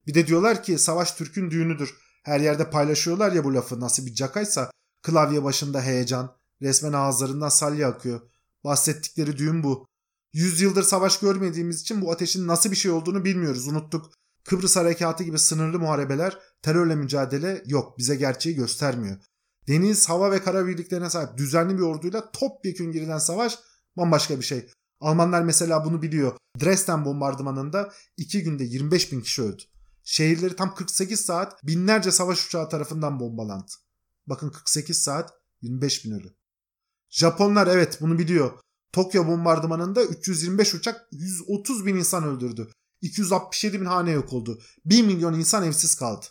Bir 0.07 0.13
de 0.13 0.27
diyorlar 0.27 0.63
ki 0.63 0.79
savaş 0.79 1.11
Türk'ün 1.11 1.51
düğünüdür. 1.51 1.95
Her 2.23 2.39
yerde 2.39 2.69
paylaşıyorlar 2.69 3.31
ya 3.31 3.43
bu 3.43 3.53
lafı 3.53 3.79
nasıl 3.79 4.05
bir 4.05 4.13
cakaysa 4.13 4.71
klavye 5.03 5.43
başında 5.43 5.81
heyecan, 5.81 6.37
resmen 6.61 6.93
ağızlarından 6.93 7.49
salya 7.49 7.87
akıyor. 7.87 8.21
Bahsettikleri 8.63 9.37
düğün 9.37 9.63
bu. 9.63 9.85
Yüzyıldır 10.33 10.83
savaş 10.83 11.19
görmediğimiz 11.19 11.81
için 11.81 12.01
bu 12.01 12.11
ateşin 12.11 12.47
nasıl 12.47 12.71
bir 12.71 12.75
şey 12.75 12.91
olduğunu 12.91 13.25
bilmiyoruz, 13.25 13.67
unuttuk. 13.67 14.11
Kıbrıs 14.43 14.75
Harekatı 14.75 15.23
gibi 15.23 15.39
sınırlı 15.39 15.79
muharebeler, 15.79 16.39
terörle 16.61 16.95
mücadele 16.95 17.63
yok, 17.65 17.97
bize 17.97 18.15
gerçeği 18.15 18.55
göstermiyor. 18.55 19.17
Deniz, 19.67 20.09
hava 20.09 20.31
ve 20.31 20.43
kara 20.43 20.67
birliklerine 20.67 21.09
sahip 21.09 21.37
düzenli 21.37 21.77
bir 21.77 21.83
orduyla 21.83 22.31
topyekun 22.31 22.91
girilen 22.91 23.17
savaş 23.17 23.59
bambaşka 23.97 24.39
bir 24.39 24.45
şey. 24.45 24.69
Almanlar 24.99 25.41
mesela 25.41 25.85
bunu 25.85 26.01
biliyor. 26.01 26.37
Dresden 26.61 27.05
bombardımanında 27.05 27.93
2 28.17 28.43
günde 28.43 28.63
25 28.63 29.11
bin 29.11 29.21
kişi 29.21 29.41
öldü. 29.41 29.63
Şehirleri 30.03 30.55
tam 30.55 30.75
48 30.75 31.21
saat 31.25 31.63
binlerce 31.67 32.11
savaş 32.11 32.47
uçağı 32.47 32.69
tarafından 32.69 33.19
bombalandı. 33.19 33.71
Bakın 34.27 34.49
48 34.49 35.03
saat 35.03 35.33
25 35.61 36.05
bin 36.05 36.11
ölü. 36.11 36.33
Japonlar 37.09 37.67
evet 37.67 37.97
bunu 38.01 38.19
biliyor. 38.19 38.59
Tokyo 38.91 39.27
bombardımanında 39.27 40.03
325 40.03 40.73
uçak 40.73 41.07
130 41.11 41.85
bin 41.85 41.95
insan 41.95 42.23
öldürdü. 42.23 42.71
267 43.01 43.81
bin 43.81 43.85
hane 43.85 44.11
yok 44.11 44.33
oldu. 44.33 44.61
1 44.85 45.03
milyon 45.03 45.33
insan 45.33 45.63
evsiz 45.63 45.95
kaldı. 45.95 46.25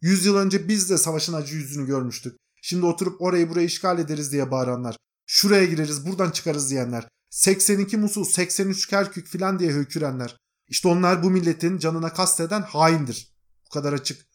100 0.00 0.26
yıl 0.26 0.36
önce 0.36 0.68
biz 0.68 0.90
de 0.90 0.98
savaşın 0.98 1.32
acı 1.32 1.54
yüzünü 1.54 1.86
görmüştük. 1.86 2.36
Şimdi 2.62 2.86
oturup 2.86 3.22
orayı 3.22 3.48
burayı 3.48 3.66
işgal 3.66 3.98
ederiz 3.98 4.32
diye 4.32 4.50
bağıranlar. 4.50 4.96
Şuraya 5.26 5.64
gireriz 5.64 6.06
buradan 6.06 6.30
çıkarız 6.30 6.70
diyenler. 6.70 7.08
82 7.30 7.96
Musul 7.96 8.24
83 8.24 8.86
Kerkük 8.86 9.26
filan 9.26 9.58
diye 9.58 9.72
hökürenler. 9.72 10.36
İşte 10.68 10.88
onlar 10.88 11.22
bu 11.22 11.30
milletin 11.30 11.78
canına 11.78 12.12
kasteden 12.12 12.62
haindir. 12.62 13.34
Bu 13.66 13.68
kadar 13.68 13.92
açık. 13.92 14.26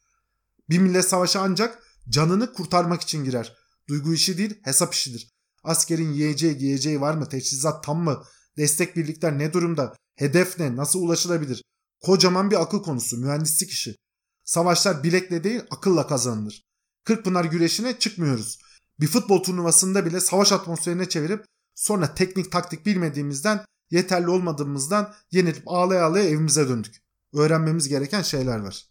Bir 0.70 0.80
millet 0.80 1.10
savaşa 1.10 1.41
ancak 1.41 1.84
canını 2.10 2.54
kurtarmak 2.54 3.02
için 3.02 3.24
girer. 3.24 3.56
Duygu 3.89 4.13
işi 4.13 4.38
değil 4.38 4.60
hesap 4.63 4.94
işidir. 4.94 5.32
Askerin 5.63 6.13
yiyeceği 6.13 6.58
giyeceği 6.58 7.02
var 7.02 7.13
mı? 7.13 7.30
Teçhizat 7.30 7.84
tam 7.84 8.04
mı? 8.04 8.24
Destek 8.58 8.96
birlikler 8.96 9.38
ne 9.38 9.54
durumda? 9.54 9.96
Hedef 10.15 10.60
ne? 10.60 10.76
Nasıl 10.76 11.00
ulaşılabilir? 11.02 11.63
Kocaman 12.02 12.52
bir 12.52 12.62
akıl 12.62 12.84
konusu. 12.84 13.17
Mühendislik 13.17 13.70
işi. 13.70 13.96
Savaşlar 14.44 15.04
bilekle 15.04 15.44
değil 15.44 15.62
akılla 15.72 16.08
kazanılır. 16.08 16.63
Kırkpınar 17.04 17.46
güreşine 17.46 18.00
çıkmıyoruz. 18.00 18.60
Bir 19.00 19.08
futbol 19.08 19.44
turnuvasında 19.44 20.06
bile 20.06 20.20
savaş 20.20 20.52
atmosferine 20.52 21.10
çevirip 21.10 21.46
sonra 21.76 22.13
teknik 22.15 22.52
taktik 22.52 22.86
bilmediğimizden 22.86 23.65
yeterli 23.92 24.30
olmadığımızdan 24.30 25.14
yenilip 25.32 25.64
ağlaya 25.66 26.06
ağlaya 26.06 26.26
evimize 26.26 26.70
döndük. 26.70 27.02
Öğrenmemiz 27.34 27.88
gereken 27.88 28.22
şeyler 28.22 28.60
var. 28.60 28.86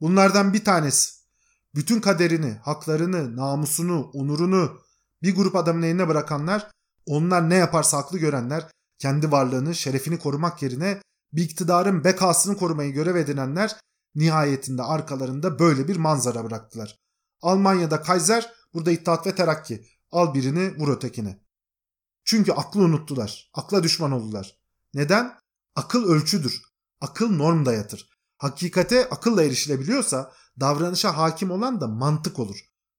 Bunlardan 0.00 0.52
bir 0.52 0.64
tanesi 0.64 1.18
bütün 1.74 2.00
kaderini, 2.00 2.52
haklarını, 2.52 3.36
namusunu, 3.36 4.10
onurunu 4.12 4.80
bir 5.22 5.36
grup 5.36 5.56
adamın 5.56 5.82
eline 5.82 6.08
bırakanlar, 6.08 6.70
onlar 7.06 7.50
ne 7.50 7.54
yaparsa 7.54 7.98
haklı 7.98 8.18
görenler, 8.18 8.66
kendi 8.98 9.32
varlığını, 9.32 9.74
şerefini 9.74 10.18
korumak 10.18 10.62
yerine 10.62 11.00
bir 11.32 11.42
iktidarın 11.42 12.04
bekasını 12.04 12.56
korumayı 12.56 12.92
görev 12.92 13.16
edinenler 13.16 13.76
nihayetinde 14.14 14.82
arkalarında 14.82 15.58
böyle 15.58 15.88
bir 15.88 15.96
manzara 15.96 16.44
bıraktılar. 16.44 16.96
Almanya'da 17.42 18.02
Kaiser, 18.02 18.52
burada 18.74 18.90
İttihat 18.90 19.26
ve 19.26 19.34
Terakki. 19.34 19.84
Al 20.12 20.34
birini 20.34 20.76
vur 20.78 20.96
ötekini. 20.96 21.40
Çünkü 22.28 22.52
aklı 22.52 22.80
unuttular. 22.80 23.50
Akla 23.54 23.82
düşman 23.82 24.12
oldular. 24.12 24.58
Neden? 24.94 25.38
Akıl 25.74 26.04
ölçüdür. 26.04 26.62
Akıl 27.00 27.30
norm 27.30 27.66
dayatır. 27.66 28.10
Hakikate 28.36 29.08
akılla 29.08 29.42
erişilebiliyorsa 29.42 30.32
davranışa 30.60 31.16
hakim 31.16 31.50
olan 31.50 31.80
da 31.80 31.86
mantık 31.86 32.38
olur. 32.38 32.58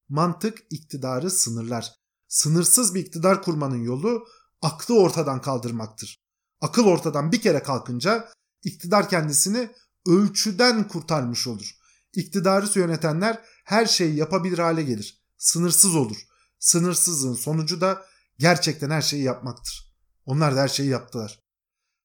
Mantık 0.09 0.57
iktidarı 0.69 1.31
sınırlar. 1.31 1.93
Sınırsız 2.27 2.95
bir 2.95 2.99
iktidar 2.99 3.43
kurmanın 3.43 3.83
yolu 3.83 4.27
aklı 4.61 4.99
ortadan 4.99 5.41
kaldırmaktır. 5.41 6.19
Akıl 6.61 6.85
ortadan 6.85 7.31
bir 7.31 7.41
kere 7.41 7.63
kalkınca 7.63 8.29
iktidar 8.63 9.09
kendisini 9.09 9.69
ölçüden 10.07 10.87
kurtarmış 10.87 11.47
olur. 11.47 11.75
İktidarı 12.13 12.79
yönetenler 12.79 13.41
her 13.65 13.85
şeyi 13.85 14.15
yapabilir 14.15 14.59
hale 14.59 14.83
gelir. 14.83 15.23
Sınırsız 15.37 15.95
olur. 15.95 16.17
Sınırsızlığın 16.59 17.33
sonucu 17.33 17.81
da 17.81 18.09
gerçekten 18.39 18.89
her 18.89 19.01
şeyi 19.01 19.23
yapmaktır. 19.23 19.93
Onlar 20.25 20.55
da 20.55 20.61
her 20.61 20.67
şeyi 20.67 20.89
yaptılar. 20.89 21.39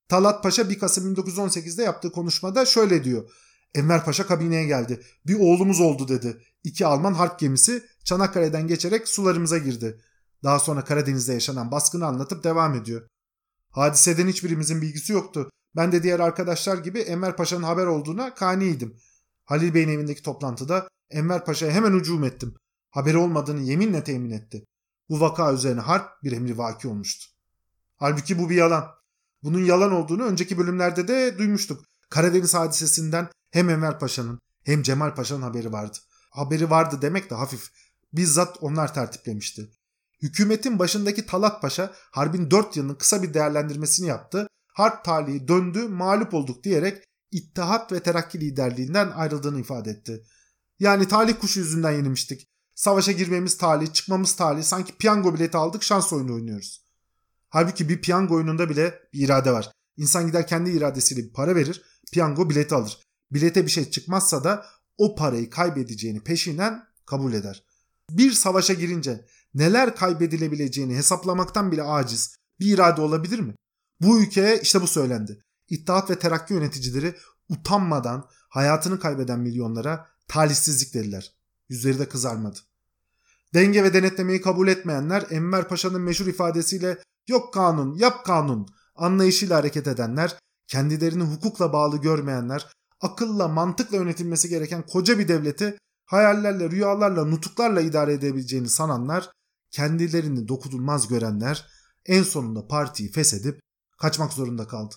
Talat 0.08 0.42
Paşa 0.42 0.68
1 0.68 0.78
Kasım 0.78 1.14
1918'de 1.14 1.82
yaptığı 1.82 2.12
konuşmada 2.12 2.66
şöyle 2.66 3.04
diyor. 3.04 3.30
Enver 3.74 4.04
Paşa 4.04 4.26
kabineye 4.26 4.66
geldi. 4.66 5.02
Bir 5.26 5.40
oğlumuz 5.40 5.80
oldu 5.80 6.08
dedi. 6.08 6.42
İki 6.64 6.86
Alman 6.86 7.14
harp 7.14 7.38
gemisi 7.38 7.84
Çanakkale'den 8.04 8.66
geçerek 8.66 9.08
sularımıza 9.08 9.58
girdi. 9.58 10.00
Daha 10.42 10.58
sonra 10.58 10.84
Karadeniz'de 10.84 11.32
yaşanan 11.32 11.70
baskını 11.70 12.06
anlatıp 12.06 12.44
devam 12.44 12.74
ediyor. 12.74 13.08
Hadiseden 13.70 14.28
hiçbirimizin 14.28 14.82
bilgisi 14.82 15.12
yoktu. 15.12 15.50
Ben 15.76 15.92
de 15.92 16.02
diğer 16.02 16.20
arkadaşlar 16.20 16.78
gibi 16.78 16.98
Enver 16.98 17.36
Paşa'nın 17.36 17.62
haber 17.62 17.86
olduğuna 17.86 18.34
kaniydim. 18.34 18.96
Halil 19.44 19.74
Bey'in 19.74 19.88
evindeki 19.88 20.22
toplantıda 20.22 20.88
Enver 21.10 21.44
Paşa'ya 21.44 21.72
hemen 21.72 21.98
hücum 21.98 22.24
ettim. 22.24 22.54
Haberi 22.90 23.18
olmadığını 23.18 23.60
yeminle 23.60 24.04
temin 24.04 24.30
etti. 24.30 24.64
Bu 25.08 25.20
vaka 25.20 25.52
üzerine 25.52 25.80
harp 25.80 26.22
bir 26.22 26.32
emri 26.32 26.58
vaki 26.58 26.88
olmuştu. 26.88 27.26
Halbuki 27.96 28.38
bu 28.38 28.50
bir 28.50 28.56
yalan. 28.56 28.90
Bunun 29.42 29.64
yalan 29.64 29.92
olduğunu 29.92 30.24
önceki 30.24 30.58
bölümlerde 30.58 31.08
de 31.08 31.38
duymuştuk. 31.38 31.84
Karadeniz 32.10 32.54
hadisesinden 32.54 33.28
hem 33.50 33.70
Enver 33.70 33.98
Paşa'nın 33.98 34.38
hem 34.64 34.82
Cemal 34.82 35.14
Paşa'nın 35.14 35.42
haberi 35.42 35.72
vardı. 35.72 35.98
Haberi 36.30 36.70
vardı 36.70 36.98
demek 37.02 37.30
de 37.30 37.34
hafif. 37.34 37.70
Bizzat 38.12 38.56
onlar 38.60 38.94
tertiplemişti. 38.94 39.70
Hükümetin 40.22 40.78
başındaki 40.78 41.26
Talat 41.26 41.62
Paşa 41.62 41.92
harbin 42.10 42.50
4 42.50 42.76
yılının 42.76 42.94
kısa 42.94 43.22
bir 43.22 43.34
değerlendirmesini 43.34 44.06
yaptı. 44.06 44.46
Harp 44.66 45.04
talihi 45.04 45.48
döndü, 45.48 45.88
mağlup 45.88 46.34
olduk 46.34 46.64
diyerek 46.64 47.04
İttihat 47.34 47.92
ve 47.92 48.00
Terakki 48.00 48.40
liderliğinden 48.40 49.10
ayrıldığını 49.10 49.60
ifade 49.60 49.90
etti. 49.90 50.24
Yani 50.78 51.08
talih 51.08 51.40
kuşu 51.40 51.60
yüzünden 51.60 51.90
yenilmiştik. 51.90 52.48
Savaşa 52.74 53.12
girmemiz 53.12 53.56
talih, 53.56 53.92
çıkmamız 53.92 54.36
talih. 54.36 54.62
Sanki 54.62 54.96
piyango 54.96 55.34
bileti 55.34 55.56
aldık, 55.56 55.82
şans 55.82 56.12
oyunu 56.12 56.34
oynuyoruz. 56.34 56.84
Halbuki 57.48 57.88
bir 57.88 58.00
piyango 58.00 58.34
oyununda 58.34 58.70
bile 58.70 59.00
bir 59.12 59.20
irade 59.20 59.52
var. 59.52 59.72
İnsan 59.96 60.26
gider 60.26 60.46
kendi 60.46 60.70
iradesiyle 60.70 61.22
bir 61.22 61.32
para 61.32 61.54
verir, 61.56 61.82
piyango 62.12 62.50
bileti 62.50 62.74
alır. 62.74 63.00
Bilete 63.32 63.66
bir 63.66 63.70
şey 63.70 63.90
çıkmazsa 63.90 64.44
da 64.44 64.66
o 64.98 65.14
parayı 65.14 65.50
kaybedeceğini 65.50 66.20
peşinden 66.20 66.84
kabul 67.06 67.32
eder. 67.32 67.64
Bir 68.10 68.32
savaşa 68.32 68.74
girince 68.74 69.24
neler 69.54 69.96
kaybedilebileceğini 69.96 70.96
hesaplamaktan 70.96 71.72
bile 71.72 71.82
aciz 71.82 72.36
bir 72.60 72.74
irade 72.74 73.00
olabilir 73.00 73.38
mi? 73.38 73.54
Bu 74.00 74.22
ülkeye 74.22 74.60
işte 74.60 74.82
bu 74.82 74.86
söylendi. 74.86 75.44
İttihat 75.68 76.10
ve 76.10 76.18
Terakki 76.18 76.54
yöneticileri 76.54 77.14
utanmadan 77.48 78.28
hayatını 78.48 79.00
kaybeden 79.00 79.40
milyonlara 79.40 80.08
talihsizlik 80.28 80.94
dediler. 80.94 81.34
Yüzleri 81.68 81.98
de 81.98 82.08
kızarmadı. 82.08 82.58
Denge 83.54 83.84
ve 83.84 83.94
denetlemeyi 83.94 84.40
kabul 84.40 84.68
etmeyenler 84.68 85.26
Enver 85.30 85.68
Paşa'nın 85.68 86.00
meşhur 86.00 86.26
ifadesiyle 86.26 86.98
yok 87.28 87.54
kanun 87.54 87.94
yap 87.94 88.24
kanun 88.24 88.68
anlayışıyla 88.94 89.56
hareket 89.56 89.86
edenler, 89.86 90.38
kendilerini 90.66 91.22
hukukla 91.22 91.72
bağlı 91.72 91.96
görmeyenler, 91.96 92.66
akılla 93.00 93.48
mantıkla 93.48 93.96
yönetilmesi 93.96 94.48
gereken 94.48 94.86
koca 94.86 95.18
bir 95.18 95.28
devleti 95.28 95.78
hayallerle, 96.04 96.70
rüyalarla, 96.70 97.24
nutuklarla 97.24 97.80
idare 97.80 98.12
edebileceğini 98.12 98.68
sananlar, 98.68 99.30
kendilerini 99.70 100.48
dokunulmaz 100.48 101.08
görenler 101.08 101.66
en 102.06 102.22
sonunda 102.22 102.66
partiyi 102.68 103.10
feshedip 103.10 103.60
kaçmak 103.98 104.32
zorunda 104.32 104.66
kaldı. 104.66 104.94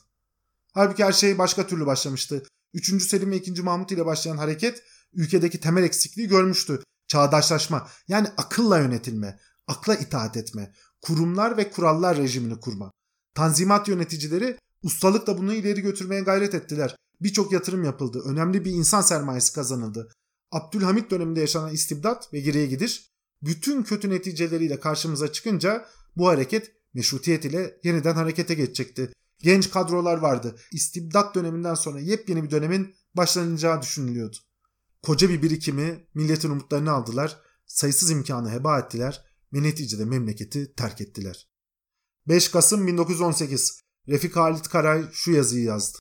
Halbuki 0.73 1.03
her 1.03 1.12
şey 1.12 1.38
başka 1.38 1.67
türlü 1.67 1.86
başlamıştı. 1.86 2.43
3. 2.73 3.03
Selim 3.03 3.32
ve 3.32 3.38
2. 3.38 3.62
Mahmut 3.62 3.91
ile 3.91 4.06
başlayan 4.06 4.38
hareket 4.38 4.84
ülkedeki 5.13 5.60
temel 5.60 5.84
eksikliği 5.84 6.28
görmüştü. 6.28 6.84
Çağdaşlaşma 7.08 7.88
yani 8.08 8.28
akılla 8.38 8.80
yönetilme, 8.80 9.39
akla 9.67 9.96
itaat 9.96 10.38
etme, 10.38 10.74
kurumlar 11.02 11.58
ve 11.58 11.72
kurallar 11.72 12.17
rejimini 12.17 12.60
kurma. 12.60 12.91
Tanzimat 13.34 13.88
yöneticileri 13.88 14.58
ustalıkla 14.84 15.38
bunu 15.38 15.54
ileri 15.54 15.82
götürmeye 15.82 16.22
gayret 16.22 16.54
ettiler. 16.54 16.96
Birçok 17.22 17.52
yatırım 17.52 17.84
yapıldı. 17.84 18.22
Önemli 18.26 18.65
bir 18.65 18.72
insan 18.72 19.02
sermayesi 19.02 19.54
kazanıldı. 19.54 20.12
Abdülhamit 20.52 21.12
döneminde 21.12 21.39
yaşanan 21.39 21.74
istibdat 21.74 22.34
ve 22.34 22.39
geriye 22.39 22.65
gidiş 22.65 23.12
bütün 23.41 23.84
kötü 23.84 24.10
neticeleriyle 24.10 24.80
karşımıza 24.80 25.32
çıkınca 25.32 25.86
bu 26.15 26.28
hareket 26.28 26.72
meşrutiyet 26.93 27.46
ile 27.46 27.78
yeniden 27.84 28.15
harekete 28.15 28.54
geçecekti. 28.54 29.12
Genç 29.39 29.72
kadrolar 29.72 30.17
vardı. 30.17 30.56
İstibdat 30.72 31.36
döneminden 31.36 31.76
sonra 31.76 32.00
yepyeni 32.00 32.43
bir 32.43 32.52
dönemin 32.52 32.96
başlanacağı 33.13 33.82
düşünülüyordu. 33.82 34.38
Koca 35.03 35.29
bir 35.29 35.41
birikimi 35.41 36.07
milletin 36.13 36.49
umutlarını 36.49 36.91
aldılar, 36.91 37.41
sayısız 37.65 38.12
imkanı 38.12 38.51
heba 38.51 38.79
ettiler 38.79 39.25
ve 39.53 39.63
neticede 39.63 40.05
memleketi 40.05 40.73
terk 40.73 41.01
ettiler. 41.01 41.49
5 42.27 42.51
Kasım 42.51 42.88
1918 42.88 43.81
Refik 44.07 44.36
Halit 44.36 44.69
Karay 44.69 45.05
şu 45.12 45.31
yazıyı 45.31 45.63
yazdı. 45.63 45.97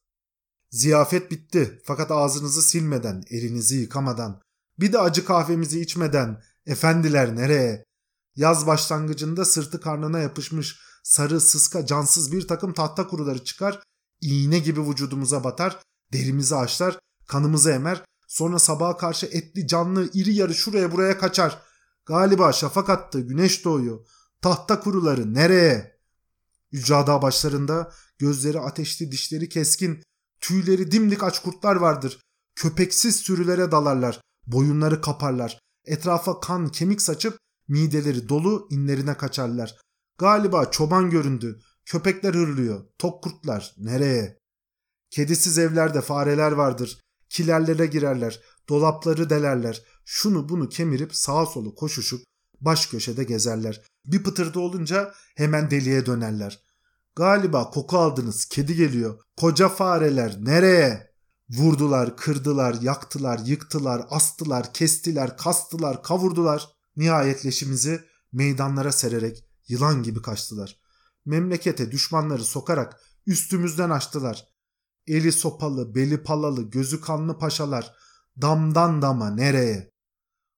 Ziyafet 0.70 1.30
bitti 1.30 1.80
fakat 1.84 2.10
ağzınızı 2.10 2.62
silmeden, 2.62 3.22
elinizi 3.30 3.76
yıkamadan, 3.76 4.40
bir 4.78 4.92
de 4.92 4.98
acı 4.98 5.24
kahvemizi 5.24 5.80
içmeden, 5.80 6.42
efendiler 6.66 7.36
nereye? 7.36 7.84
Yaz 8.36 8.66
başlangıcında 8.66 9.44
sırtı 9.44 9.80
karnına 9.80 10.18
yapışmış 10.18 10.80
sarı 11.02 11.40
sıska 11.40 11.86
cansız 11.86 12.32
bir 12.32 12.48
takım 12.48 12.72
tahta 12.72 13.06
kuruları 13.06 13.44
çıkar, 13.44 13.82
iğne 14.20 14.58
gibi 14.58 14.88
vücudumuza 14.88 15.44
batar, 15.44 15.82
derimizi 16.12 16.56
açlar, 16.56 16.98
kanımızı 17.26 17.70
emer, 17.70 18.04
sonra 18.26 18.58
sabaha 18.58 18.96
karşı 18.96 19.26
etli 19.26 19.66
canlı 19.66 20.10
iri 20.14 20.34
yarı 20.34 20.54
şuraya 20.54 20.92
buraya 20.92 21.18
kaçar. 21.18 21.62
Galiba 22.06 22.52
şafak 22.52 22.90
attı, 22.90 23.20
güneş 23.20 23.64
doğuyor. 23.64 24.06
Tahta 24.42 24.80
kuruları 24.80 25.34
nereye? 25.34 25.96
Yücada 26.70 27.22
başlarında 27.22 27.92
gözleri 28.18 28.60
ateşli, 28.60 29.12
dişleri 29.12 29.48
keskin, 29.48 30.02
tüyleri 30.40 30.92
dimdik 30.92 31.22
aç 31.22 31.42
kurtlar 31.42 31.76
vardır. 31.76 32.20
Köpeksiz 32.54 33.16
sürülere 33.16 33.70
dalarlar, 33.70 34.20
boyunları 34.46 35.00
kaparlar. 35.00 35.58
Etrafa 35.84 36.40
kan, 36.40 36.68
kemik 36.68 37.02
saçıp 37.02 37.38
mideleri 37.68 38.28
dolu 38.28 38.68
inlerine 38.70 39.16
kaçarlar. 39.16 39.76
Galiba 40.18 40.70
çoban 40.70 41.10
göründü. 41.10 41.60
Köpekler 41.84 42.34
hırlıyor. 42.34 42.84
Tok 42.98 43.24
kurtlar. 43.24 43.74
Nereye? 43.78 44.38
Kedisiz 45.10 45.58
evlerde 45.58 46.00
fareler 46.00 46.52
vardır. 46.52 47.00
Kilerlere 47.28 47.86
girerler. 47.86 48.40
Dolapları 48.68 49.30
delerler. 49.30 49.82
Şunu 50.04 50.48
bunu 50.48 50.68
kemirip 50.68 51.14
sağa 51.14 51.46
solu 51.46 51.74
koşuşup 51.74 52.24
baş 52.60 52.86
köşede 52.86 53.24
gezerler. 53.24 53.82
Bir 54.06 54.22
pıtırdı 54.22 54.58
olunca 54.58 55.14
hemen 55.36 55.70
deliye 55.70 56.06
dönerler. 56.06 56.60
Galiba 57.16 57.70
koku 57.70 57.98
aldınız. 57.98 58.44
Kedi 58.44 58.76
geliyor. 58.76 59.20
Koca 59.36 59.68
fareler. 59.68 60.36
Nereye? 60.40 61.10
Vurdular, 61.50 62.16
kırdılar, 62.16 62.76
yaktılar, 62.82 63.38
yıktılar, 63.38 64.06
astılar, 64.10 64.72
kestiler, 64.72 65.36
kastılar, 65.36 66.02
kavurdular. 66.02 66.68
Nihayet 66.96 67.46
leşimizi 67.46 68.00
meydanlara 68.32 68.92
sererek 68.92 69.44
yılan 69.68 70.02
gibi 70.02 70.22
kaçtılar. 70.22 70.80
Memlekete 71.24 71.90
düşmanları 71.92 72.44
sokarak 72.44 73.00
üstümüzden 73.26 73.90
açtılar. 73.90 74.48
Eli 75.06 75.32
sopalı, 75.32 75.94
beli 75.94 76.22
palalı, 76.22 76.62
gözü 76.70 77.00
kanlı 77.00 77.38
paşalar 77.38 77.94
damdan 78.42 79.02
dama 79.02 79.30
nereye? 79.30 79.92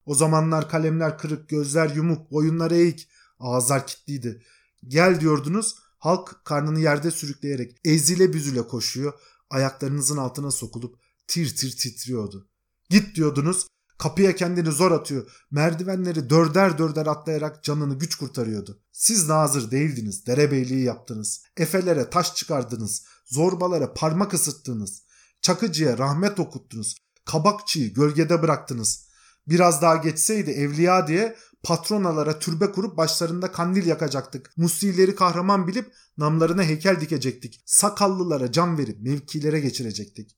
O 0.06 0.14
zamanlar 0.14 0.70
kalemler 0.70 1.18
kırık, 1.18 1.48
gözler 1.48 1.90
yumuk, 1.90 2.30
boyunlar 2.30 2.70
eğik, 2.70 3.08
ağızlar 3.38 3.86
kilitliydi. 3.86 4.42
Gel 4.88 5.20
diyordunuz, 5.20 5.76
halk 5.98 6.40
karnını 6.44 6.80
yerde 6.80 7.10
sürükleyerek 7.10 7.80
ezile 7.84 8.32
büzüle 8.32 8.66
koşuyor, 8.66 9.12
ayaklarınızın 9.50 10.16
altına 10.16 10.50
sokulup 10.50 10.98
tir 11.26 11.56
tir 11.56 11.76
titriyordu. 11.76 12.48
Git 12.90 13.16
diyordunuz, 13.16 13.66
Kapıya 13.98 14.36
kendini 14.36 14.72
zor 14.72 14.92
atıyor. 14.92 15.30
Merdivenleri 15.50 16.30
dörder 16.30 16.78
dörder 16.78 17.06
atlayarak 17.06 17.64
canını 17.64 17.98
güç 17.98 18.14
kurtarıyordu. 18.14 18.80
Siz 18.92 19.28
nazır 19.28 19.70
değildiniz. 19.70 20.26
Derebeyliği 20.26 20.84
yaptınız. 20.84 21.42
Efelere 21.56 22.10
taş 22.10 22.34
çıkardınız. 22.34 23.04
Zorbalara 23.28 23.94
parmak 23.94 24.34
ısıttınız. 24.34 25.02
Çakıcıya 25.42 25.98
rahmet 25.98 26.40
okuttunuz. 26.40 26.96
Kabakçıyı 27.24 27.94
gölgede 27.94 28.42
bıraktınız. 28.42 29.08
Biraz 29.46 29.82
daha 29.82 29.96
geçseydi 29.96 30.50
evliya 30.50 31.08
diye 31.08 31.36
patronalara 31.62 32.38
türbe 32.38 32.72
kurup 32.72 32.96
başlarında 32.96 33.52
kandil 33.52 33.86
yakacaktık. 33.86 34.52
Musileri 34.56 35.14
kahraman 35.14 35.68
bilip 35.68 35.92
namlarına 36.18 36.62
heykel 36.62 37.00
dikecektik. 37.00 37.62
Sakallılara 37.66 38.52
can 38.52 38.78
verip 38.78 39.00
mevkilere 39.00 39.60
geçirecektik. 39.60 40.36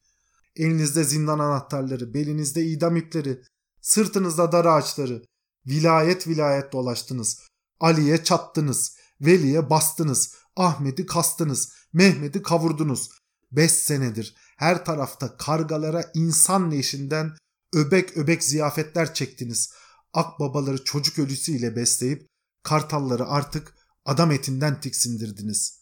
Elinizde 0.57 1.05
zindan 1.05 1.39
anahtarları, 1.39 2.15
belinizde 2.15 2.67
idam 2.67 2.97
ipleri, 2.97 3.43
sırtınızda 3.81 4.53
dar 4.53 4.65
ağaçları. 4.65 5.23
Vilayet 5.67 6.27
vilayet 6.27 6.73
dolaştınız. 6.73 7.41
Ali'ye 7.81 8.25
çattınız. 8.25 8.97
Veli'ye 9.21 9.71
bastınız. 9.71 10.35
Ahmet'i 10.57 11.07
kastınız. 11.07 11.73
Mehmet'i 11.93 12.43
kavurdunuz. 12.43 13.11
Beş 13.53 13.73
senedir 13.73 14.35
her 14.57 14.85
tarafta 14.85 15.37
kargalara 15.37 16.11
insan 16.15 16.71
leşinden 16.71 17.37
öbek 17.73 18.17
öbek 18.17 18.45
ziyafetler 18.45 19.15
çektiniz. 19.15 19.73
Akbabaları 20.13 20.85
çocuk 20.85 21.19
ölüsüyle 21.19 21.77
besleyip 21.77 22.29
kartalları 22.63 23.27
artık 23.27 23.75
adam 24.05 24.31
etinden 24.31 24.81
tiksindirdiniz. 24.81 25.81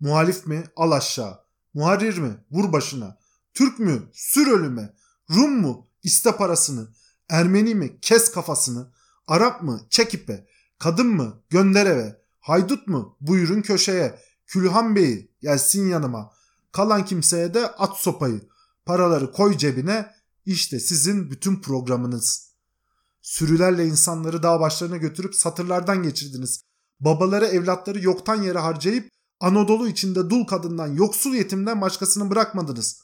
Muhalif 0.00 0.46
mi? 0.46 0.64
Al 0.76 0.90
aşağı. 0.90 1.40
Muharrir 1.74 2.18
mi? 2.18 2.36
Vur 2.50 2.72
başına. 2.72 3.18
Türk 3.54 3.78
mü? 3.78 4.02
Sür 4.12 4.46
ölüme. 4.46 4.94
Rum 5.30 5.60
mu? 5.60 5.88
İste 6.02 6.36
parasını. 6.36 6.88
Ermeni 7.28 7.74
mi? 7.74 8.00
Kes 8.00 8.32
kafasını. 8.32 8.92
Arap 9.26 9.62
mı? 9.62 9.86
Çek 9.90 10.14
ipe. 10.14 10.46
Kadın 10.78 11.06
mı? 11.06 11.42
Gönder 11.50 11.86
eve. 11.86 12.20
Haydut 12.40 12.88
mu? 12.88 13.16
Buyurun 13.20 13.62
köşeye. 13.62 14.18
Külhan 14.46 14.96
Bey'i 14.96 15.30
gelsin 15.40 15.88
yanıma. 15.88 16.30
Kalan 16.72 17.04
kimseye 17.04 17.54
de 17.54 17.66
at 17.66 17.96
sopayı. 17.96 18.48
Paraları 18.86 19.32
koy 19.32 19.56
cebine. 19.56 20.14
İşte 20.46 20.80
sizin 20.80 21.30
bütün 21.30 21.62
programınız. 21.62 22.54
Sürülerle 23.22 23.86
insanları 23.86 24.42
dağ 24.42 24.60
başlarına 24.60 24.96
götürüp 24.96 25.34
satırlardan 25.34 26.02
geçirdiniz. 26.02 26.60
Babaları 27.00 27.46
evlatları 27.46 28.00
yoktan 28.00 28.42
yere 28.42 28.58
harcayıp 28.58 29.08
Anadolu 29.40 29.88
içinde 29.88 30.30
dul 30.30 30.46
kadından 30.46 30.86
yoksul 30.86 31.34
yetimden 31.34 31.80
başkasını 31.80 32.30
bırakmadınız. 32.30 33.02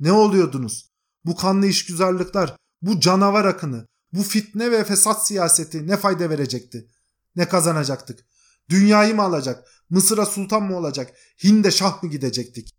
Ne 0.00 0.12
oluyordunuz? 0.12 0.90
Bu 1.24 1.36
kanlı 1.36 1.66
işgüzarlıklar, 1.66 2.56
bu 2.82 3.00
canavar 3.00 3.44
akını, 3.44 3.86
bu 4.12 4.22
fitne 4.22 4.70
ve 4.70 4.84
fesat 4.84 5.26
siyaseti 5.26 5.86
ne 5.86 5.96
fayda 5.96 6.30
verecekti? 6.30 6.88
Ne 7.36 7.48
kazanacaktık? 7.48 8.26
Dünyayı 8.68 9.14
mı 9.14 9.22
alacak? 9.22 9.68
Mısır'a 9.90 10.26
sultan 10.26 10.62
mı 10.62 10.76
olacak? 10.76 11.14
Hind'e 11.44 11.70
şah 11.70 12.02
mı 12.02 12.10
gidecektik? 12.10 12.74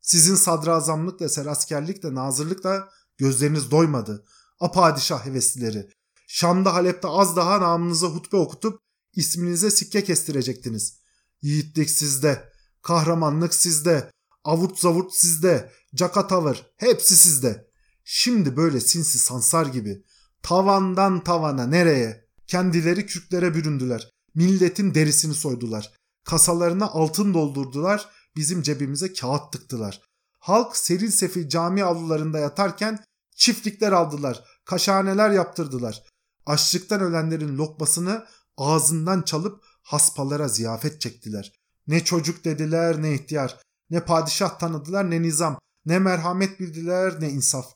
Sizin 0.00 0.34
sadrazamlıkla, 0.34 1.28
seraskerlikle, 1.28 2.14
nazırlıkla 2.14 2.88
gözleriniz 3.18 3.70
doymadı. 3.70 4.24
Apadişah 4.60 5.26
heveslileri. 5.26 5.90
Şam'da 6.26 6.74
Halep'te 6.74 7.08
az 7.08 7.36
daha 7.36 7.60
namınıza 7.60 8.06
hutbe 8.06 8.36
okutup 8.36 8.80
isminize 9.14 9.70
sikke 9.70 10.04
kestirecektiniz. 10.04 10.98
Yiğitlik 11.42 11.90
sizde, 11.90 12.52
kahramanlık 12.82 13.54
sizde, 13.54 14.10
avurt 14.44 14.78
zavurt 14.78 15.14
sizde, 15.14 15.72
caka 15.94 16.26
tavır 16.26 16.66
hepsi 16.76 17.16
sizde. 17.16 17.66
Şimdi 18.04 18.56
böyle 18.56 18.80
sinsi 18.80 19.18
sansar 19.18 19.66
gibi 19.66 20.04
tavandan 20.42 21.24
tavana 21.24 21.66
nereye? 21.66 22.28
Kendileri 22.46 23.06
kürklere 23.06 23.54
büründüler. 23.54 24.10
Milletin 24.34 24.94
derisini 24.94 25.34
soydular. 25.34 25.92
Kasalarına 26.24 26.86
altın 26.88 27.34
doldurdular. 27.34 28.08
Bizim 28.36 28.62
cebimize 28.62 29.12
kağıt 29.12 29.52
tıktılar. 29.52 30.00
Halk 30.38 30.76
seril 30.76 31.10
sefil 31.10 31.48
cami 31.48 31.84
avlularında 31.84 32.38
yatarken 32.38 33.04
çiftlikler 33.36 33.92
aldılar. 33.92 34.44
Kaşhaneler 34.64 35.30
yaptırdılar. 35.30 36.02
Açlıktan 36.46 37.00
ölenlerin 37.00 37.58
lokmasını 37.58 38.26
ağzından 38.56 39.22
çalıp 39.22 39.64
haspalara 39.82 40.48
ziyafet 40.48 41.00
çektiler. 41.00 41.52
Ne 41.86 42.04
çocuk 42.04 42.44
dediler 42.44 43.02
ne 43.02 43.14
ihtiyar. 43.14 43.60
Ne 43.90 44.04
padişah 44.04 44.58
tanıdılar 44.58 45.10
ne 45.10 45.22
nizam. 45.22 45.58
Ne 45.86 45.98
merhamet 45.98 46.60
bildiler 46.60 47.20
ne 47.20 47.30
insaf. 47.30 47.66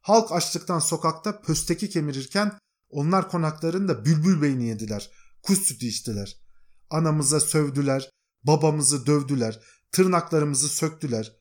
Halk 0.00 0.32
açlıktan 0.32 0.78
sokakta 0.78 1.40
pösteki 1.40 1.90
kemirirken 1.90 2.58
onlar 2.88 3.28
konaklarında 3.28 4.04
bülbül 4.04 4.42
beyni 4.42 4.68
yediler. 4.68 5.10
Kuş 5.42 5.58
sütü 5.58 5.86
içtiler. 5.86 6.45
Anamıza 6.90 7.40
sövdüler, 7.40 8.10
babamızı 8.42 9.06
dövdüler, 9.06 9.60
tırnaklarımızı 9.92 10.68
söktüler. 10.68 11.32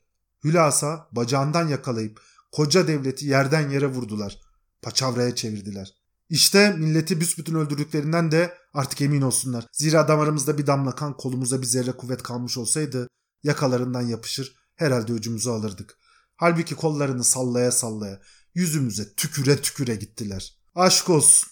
Hülasa 0.43 1.07
bacağından 1.11 1.67
yakalayıp 1.67 2.21
koca 2.51 2.87
devleti 2.87 3.25
yerden 3.25 3.69
yere 3.69 3.87
vurdular. 3.87 4.39
Paçavraya 4.81 5.35
çevirdiler. 5.35 5.93
İşte 6.29 6.71
milleti 6.71 7.19
büsbütün 7.21 7.55
öldürdüklerinden 7.55 8.31
de 8.31 8.57
artık 8.73 9.01
emin 9.01 9.21
olsunlar. 9.21 9.67
Zira 9.71 10.07
damarımızda 10.07 10.57
bir 10.57 10.67
damla 10.67 10.95
kan 10.95 11.17
kolumuza 11.17 11.61
bir 11.61 11.67
zerre 11.67 11.91
kuvvet 11.91 12.23
kalmış 12.23 12.57
olsaydı 12.57 13.07
yakalarından 13.43 14.01
yapışır 14.01 14.55
herhalde 14.75 15.13
ucumuzu 15.13 15.51
alırdık. 15.51 15.97
Halbuki 16.35 16.75
kollarını 16.75 17.23
sallaya 17.23 17.71
sallaya 17.71 18.21
yüzümüze 18.53 19.13
tüküre 19.13 19.61
tüküre 19.61 19.95
gittiler. 19.95 20.59
Aşk 20.75 21.09
olsun. 21.09 21.49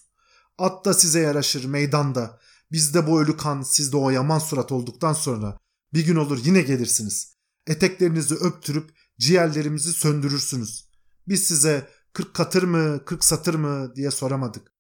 At 0.58 0.86
da 0.86 0.94
size 0.94 1.20
yaraşır 1.20 1.66
meydanda. 1.66 2.40
Bizde 2.74 3.08
bu 3.08 3.22
ölü 3.22 3.38
kan 3.38 3.62
sizde 3.62 3.98
o 3.98 4.10
yaman 4.10 4.40
surat 4.40 4.72
olduktan 4.72 5.14
sonra 5.14 5.58
bir 5.94 6.06
gün 6.06 6.16
olur 6.16 6.40
yine 6.44 6.62
gelirsiniz. 6.62 7.38
Eteklerinizi 7.68 8.36
öptürüp 8.36 8.92
ciğerlerimizi 9.20 9.94
söndürürsünüz. 9.94 10.90
Biz 11.28 11.44
size 11.44 11.90
kırk 12.14 12.34
katır 12.34 12.64
mı 12.64 13.06
kırk 13.06 13.24
satır 13.24 13.56
mı 13.56 13.96
diye 13.96 14.12
soramadık. 14.12 14.74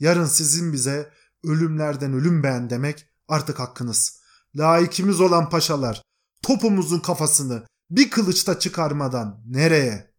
Yarın 0.00 0.24
sizin 0.24 0.72
bize 0.72 1.12
ölümlerden 1.44 2.12
ölüm 2.12 2.42
beğen 2.42 2.70
demek 2.70 3.06
artık 3.28 3.58
hakkınız. 3.58 4.20
Laikimiz 4.56 5.20
olan 5.20 5.50
paşalar 5.50 6.02
topumuzun 6.42 7.00
kafasını 7.00 7.66
bir 7.90 8.10
kılıçta 8.10 8.58
çıkarmadan 8.58 9.42
nereye? 9.46 10.14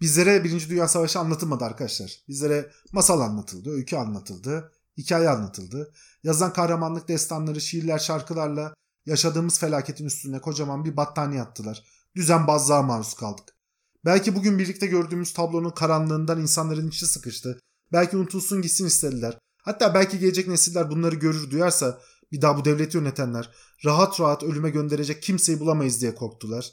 Bizlere 0.00 0.44
Birinci 0.44 0.70
Dünya 0.70 0.88
Savaşı 0.88 1.18
anlatılmadı 1.18 1.64
arkadaşlar. 1.64 2.16
Bizlere 2.28 2.70
masal 2.92 3.20
anlatıldı, 3.20 3.70
öykü 3.70 3.96
anlatıldı, 3.96 4.72
hikaye 4.96 5.28
anlatıldı. 5.28 5.92
Yazan 6.22 6.52
kahramanlık 6.52 7.08
destanları, 7.08 7.60
şiirler, 7.60 7.98
şarkılarla 7.98 8.74
yaşadığımız 9.06 9.58
felaketin 9.58 10.04
üstüne 10.04 10.40
kocaman 10.40 10.84
bir 10.84 10.96
battaniye 10.96 11.42
attılar. 11.42 11.84
Düzenbazlığa 12.16 12.82
maruz 12.82 13.14
kaldık. 13.14 13.56
Belki 14.04 14.36
bugün 14.36 14.58
birlikte 14.58 14.86
gördüğümüz 14.86 15.32
tablonun 15.32 15.70
karanlığından 15.70 16.40
insanların 16.40 16.88
içi 16.88 17.06
sıkıştı. 17.06 17.60
Belki 17.92 18.16
unutulsun 18.16 18.62
gitsin 18.62 18.86
istediler. 18.86 19.38
Hatta 19.62 19.94
belki 19.94 20.18
gelecek 20.18 20.48
nesiller 20.48 20.90
bunları 20.90 21.14
görür 21.14 21.50
duyarsa 21.50 22.00
bir 22.32 22.42
daha 22.42 22.56
bu 22.56 22.64
devleti 22.64 22.96
yönetenler 22.96 23.50
rahat 23.84 24.20
rahat 24.20 24.42
ölüme 24.42 24.70
gönderecek 24.70 25.22
kimseyi 25.22 25.60
bulamayız 25.60 26.00
diye 26.00 26.14
korktular. 26.14 26.72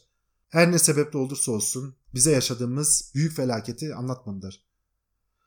Her 0.49 0.71
ne 0.71 0.79
sebeple 0.79 1.19
olursa 1.19 1.51
olsun 1.51 1.95
bize 2.13 2.31
yaşadığımız 2.31 3.11
büyük 3.15 3.35
felaketi 3.35 3.95
anlatmadılar. 3.95 4.63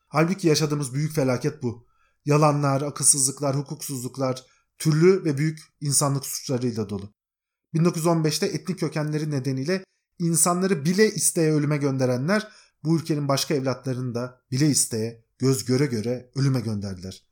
Halbuki 0.08 0.48
yaşadığımız 0.48 0.94
büyük 0.94 1.12
felaket 1.12 1.62
bu. 1.62 1.86
Yalanlar, 2.26 2.82
akılsızlıklar, 2.82 3.56
hukuksuzluklar, 3.56 4.44
türlü 4.78 5.24
ve 5.24 5.38
büyük 5.38 5.60
insanlık 5.80 6.26
suçlarıyla 6.26 6.88
dolu. 6.88 7.12
1915'te 7.74 8.46
etnik 8.46 8.80
kökenleri 8.80 9.30
nedeniyle 9.30 9.84
insanları 10.18 10.84
bile 10.84 11.14
isteye 11.14 11.52
ölüme 11.52 11.76
gönderenler 11.76 12.48
bu 12.84 12.96
ülkenin 12.96 13.28
başka 13.28 13.54
evlatlarını 13.54 14.14
da 14.14 14.40
bile 14.50 14.66
isteye, 14.66 15.24
göz 15.38 15.64
göre 15.64 15.86
göre 15.86 16.30
ölüme 16.34 16.60
gönderdiler. 16.60 17.22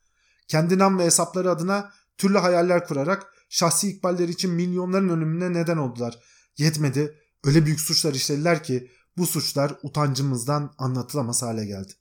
Kendi 0.48 0.78
nam 0.78 0.98
ve 0.98 1.04
hesapları 1.04 1.50
adına 1.50 1.92
türlü 2.18 2.38
hayaller 2.38 2.86
kurarak 2.86 3.26
şahsi 3.48 3.88
ikballeri 3.88 4.30
için 4.30 4.50
milyonların 4.50 5.08
ölümüne 5.08 5.52
neden 5.52 5.76
oldular. 5.76 6.18
Yetmedi, 6.58 7.18
öyle 7.44 7.66
büyük 7.66 7.80
suçlar 7.80 8.14
işlediler 8.14 8.64
ki 8.64 8.90
bu 9.16 9.26
suçlar 9.26 9.74
utancımızdan 9.82 10.74
anlatılamaz 10.78 11.42
hale 11.42 11.66
geldi. 11.66 11.92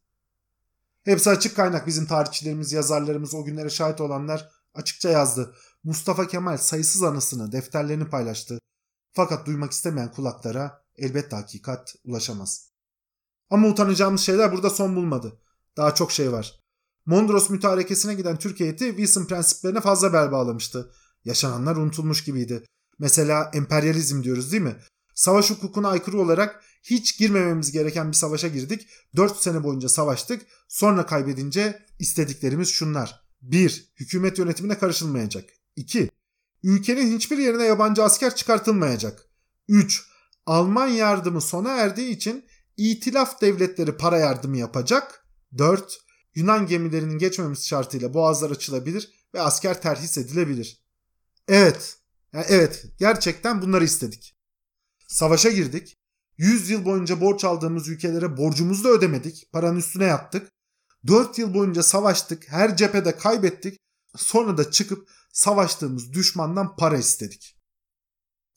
Hepsi 1.03 1.29
açık 1.29 1.55
kaynak 1.55 1.87
bizim 1.87 2.05
tarihçilerimiz, 2.05 2.71
yazarlarımız, 2.71 3.33
o 3.33 3.43
günlere 3.43 3.69
şahit 3.69 4.01
olanlar 4.01 4.49
açıkça 4.73 5.09
yazdı. 5.09 5.55
Mustafa 5.83 6.27
Kemal 6.27 6.57
sayısız 6.57 7.03
anısını, 7.03 7.51
defterlerini 7.51 8.09
paylaştı. 8.09 8.59
Fakat 9.13 9.45
duymak 9.45 9.71
istemeyen 9.71 10.11
kulaklara 10.11 10.83
elbette 10.95 11.35
hakikat 11.35 11.95
ulaşamaz. 12.05 12.69
Ama 13.49 13.67
utanacağımız 13.67 14.21
şeyler 14.21 14.51
burada 14.51 14.69
son 14.69 14.95
bulmadı. 14.95 15.39
Daha 15.77 15.95
çok 15.95 16.11
şey 16.11 16.31
var. 16.31 16.59
Mondros 17.05 17.49
mütarekesine 17.49 18.13
giden 18.13 18.37
Türk 18.37 18.59
heyeti 18.59 18.87
Wilson 18.87 19.25
prensiplerine 19.25 19.81
fazla 19.81 20.13
bel 20.13 20.31
bağlamıştı. 20.31 20.91
Yaşananlar 21.25 21.75
unutulmuş 21.75 22.23
gibiydi. 22.23 22.63
Mesela 22.99 23.51
emperyalizm 23.53 24.23
diyoruz 24.23 24.51
değil 24.51 24.63
mi? 24.63 24.75
Savaş 25.15 25.49
hukukuna 25.49 25.89
aykırı 25.89 26.19
olarak 26.19 26.63
hiç 26.83 27.17
girmememiz 27.17 27.71
gereken 27.71 28.11
bir 28.11 28.17
savaşa 28.17 28.47
girdik. 28.47 28.87
4 29.15 29.37
sene 29.37 29.63
boyunca 29.63 29.89
savaştık. 29.89 30.41
Sonra 30.67 31.05
kaybedince 31.05 31.85
istediklerimiz 31.99 32.69
şunlar. 32.69 33.23
1. 33.41 33.93
Hükümet 33.99 34.37
yönetimine 34.37 34.77
karışılmayacak. 34.77 35.49
2. 35.75 36.09
Ülkenin 36.63 37.15
hiçbir 37.15 37.37
yerine 37.37 37.63
yabancı 37.63 38.03
asker 38.03 38.35
çıkartılmayacak. 38.35 39.25
3. 39.67 40.05
Alman 40.45 40.87
yardımı 40.87 41.41
sona 41.41 41.69
erdiği 41.69 42.09
için 42.09 42.45
itilaf 42.77 43.41
devletleri 43.41 43.97
para 43.97 44.17
yardımı 44.17 44.57
yapacak. 44.57 45.27
4. 45.57 45.99
Yunan 46.35 46.67
gemilerinin 46.67 47.17
geçmemesi 47.17 47.67
şartıyla 47.67 48.13
boğazlar 48.13 48.51
açılabilir 48.51 49.13
ve 49.33 49.41
asker 49.41 49.81
terhis 49.81 50.17
edilebilir. 50.17 50.83
Evet, 51.47 51.97
yani 52.33 52.45
evet 52.49 52.85
gerçekten 52.99 53.61
bunları 53.61 53.83
istedik. 53.83 54.37
Savaşa 55.07 55.49
girdik. 55.49 55.97
100 56.37 56.69
yıl 56.69 56.85
boyunca 56.85 57.21
borç 57.21 57.43
aldığımız 57.43 57.87
ülkelere 57.87 58.37
borcumuzu 58.37 58.83
da 58.83 58.89
ödemedik. 58.89 59.49
Paranın 59.51 59.79
üstüne 59.79 60.05
yattık. 60.05 60.51
4 61.07 61.39
yıl 61.39 61.53
boyunca 61.53 61.83
savaştık. 61.83 62.49
Her 62.49 62.77
cephede 62.77 63.17
kaybettik. 63.17 63.79
Sonra 64.15 64.57
da 64.57 64.71
çıkıp 64.71 65.09
savaştığımız 65.33 66.13
düşmandan 66.13 66.75
para 66.75 66.97
istedik. 66.97 67.57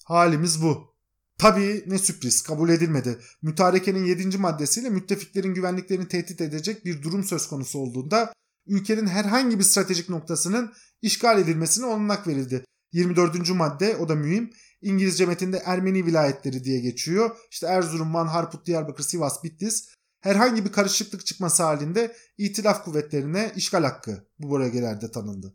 Halimiz 0.04 0.62
bu. 0.62 0.96
Tabii 1.38 1.84
ne 1.86 1.98
sürpriz 1.98 2.42
kabul 2.42 2.68
edilmedi. 2.68 3.18
Mütarekenin 3.42 4.04
7. 4.04 4.38
maddesiyle 4.38 4.90
müttefiklerin 4.90 5.54
güvenliklerini 5.54 6.08
tehdit 6.08 6.40
edecek 6.40 6.84
bir 6.84 7.02
durum 7.02 7.24
söz 7.24 7.48
konusu 7.48 7.78
olduğunda 7.78 8.32
ülkenin 8.66 9.06
herhangi 9.06 9.58
bir 9.58 9.64
stratejik 9.64 10.08
noktasının 10.08 10.72
işgal 11.02 11.38
edilmesine 11.38 11.86
olanak 11.86 12.26
verildi. 12.26 12.64
24. 12.92 13.50
madde 13.50 13.96
o 13.96 14.08
da 14.08 14.14
mühim. 14.14 14.50
İngilizce 14.82 15.26
metinde 15.26 15.62
Ermeni 15.64 16.06
vilayetleri 16.06 16.64
diye 16.64 16.80
geçiyor. 16.80 17.36
İşte 17.50 17.66
Erzurum, 17.66 18.14
Van, 18.14 18.26
Harput, 18.26 18.66
Diyarbakır, 18.66 19.04
Sivas, 19.04 19.44
Bitlis. 19.44 19.88
Herhangi 20.20 20.64
bir 20.64 20.72
karışıklık 20.72 21.26
çıkması 21.26 21.62
halinde 21.62 22.16
itilaf 22.38 22.84
kuvvetlerine 22.84 23.52
işgal 23.56 23.84
hakkı 23.84 24.28
bu 24.38 24.58
bölgelerde 24.58 25.10
tanındı. 25.10 25.54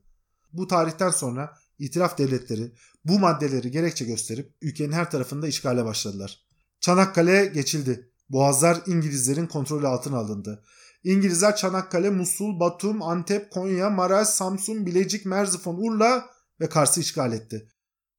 Bu 0.53 0.67
tarihten 0.67 1.09
sonra 1.09 1.57
itilaf 1.79 2.17
devletleri 2.17 2.71
bu 3.05 3.19
maddeleri 3.19 3.71
gerekçe 3.71 4.05
gösterip 4.05 4.55
ülkenin 4.61 4.91
her 4.91 5.11
tarafında 5.11 5.47
işgale 5.47 5.85
başladılar. 5.85 6.39
Çanakkale 6.79 7.45
geçildi. 7.45 8.11
Boğazlar 8.29 8.81
İngilizlerin 8.85 9.47
kontrolü 9.47 9.87
altına 9.87 10.17
alındı. 10.17 10.63
İngilizler 11.03 11.55
Çanakkale, 11.55 12.09
Musul, 12.09 12.59
Batum, 12.59 13.01
Antep, 13.01 13.51
Konya, 13.51 13.89
Maraş, 13.89 14.27
Samsun, 14.27 14.85
Bilecik, 14.85 15.25
Merzifon, 15.25 15.75
Urla 15.75 16.25
ve 16.59 16.69
Kars'ı 16.69 17.01
işgal 17.01 17.33
etti. 17.33 17.71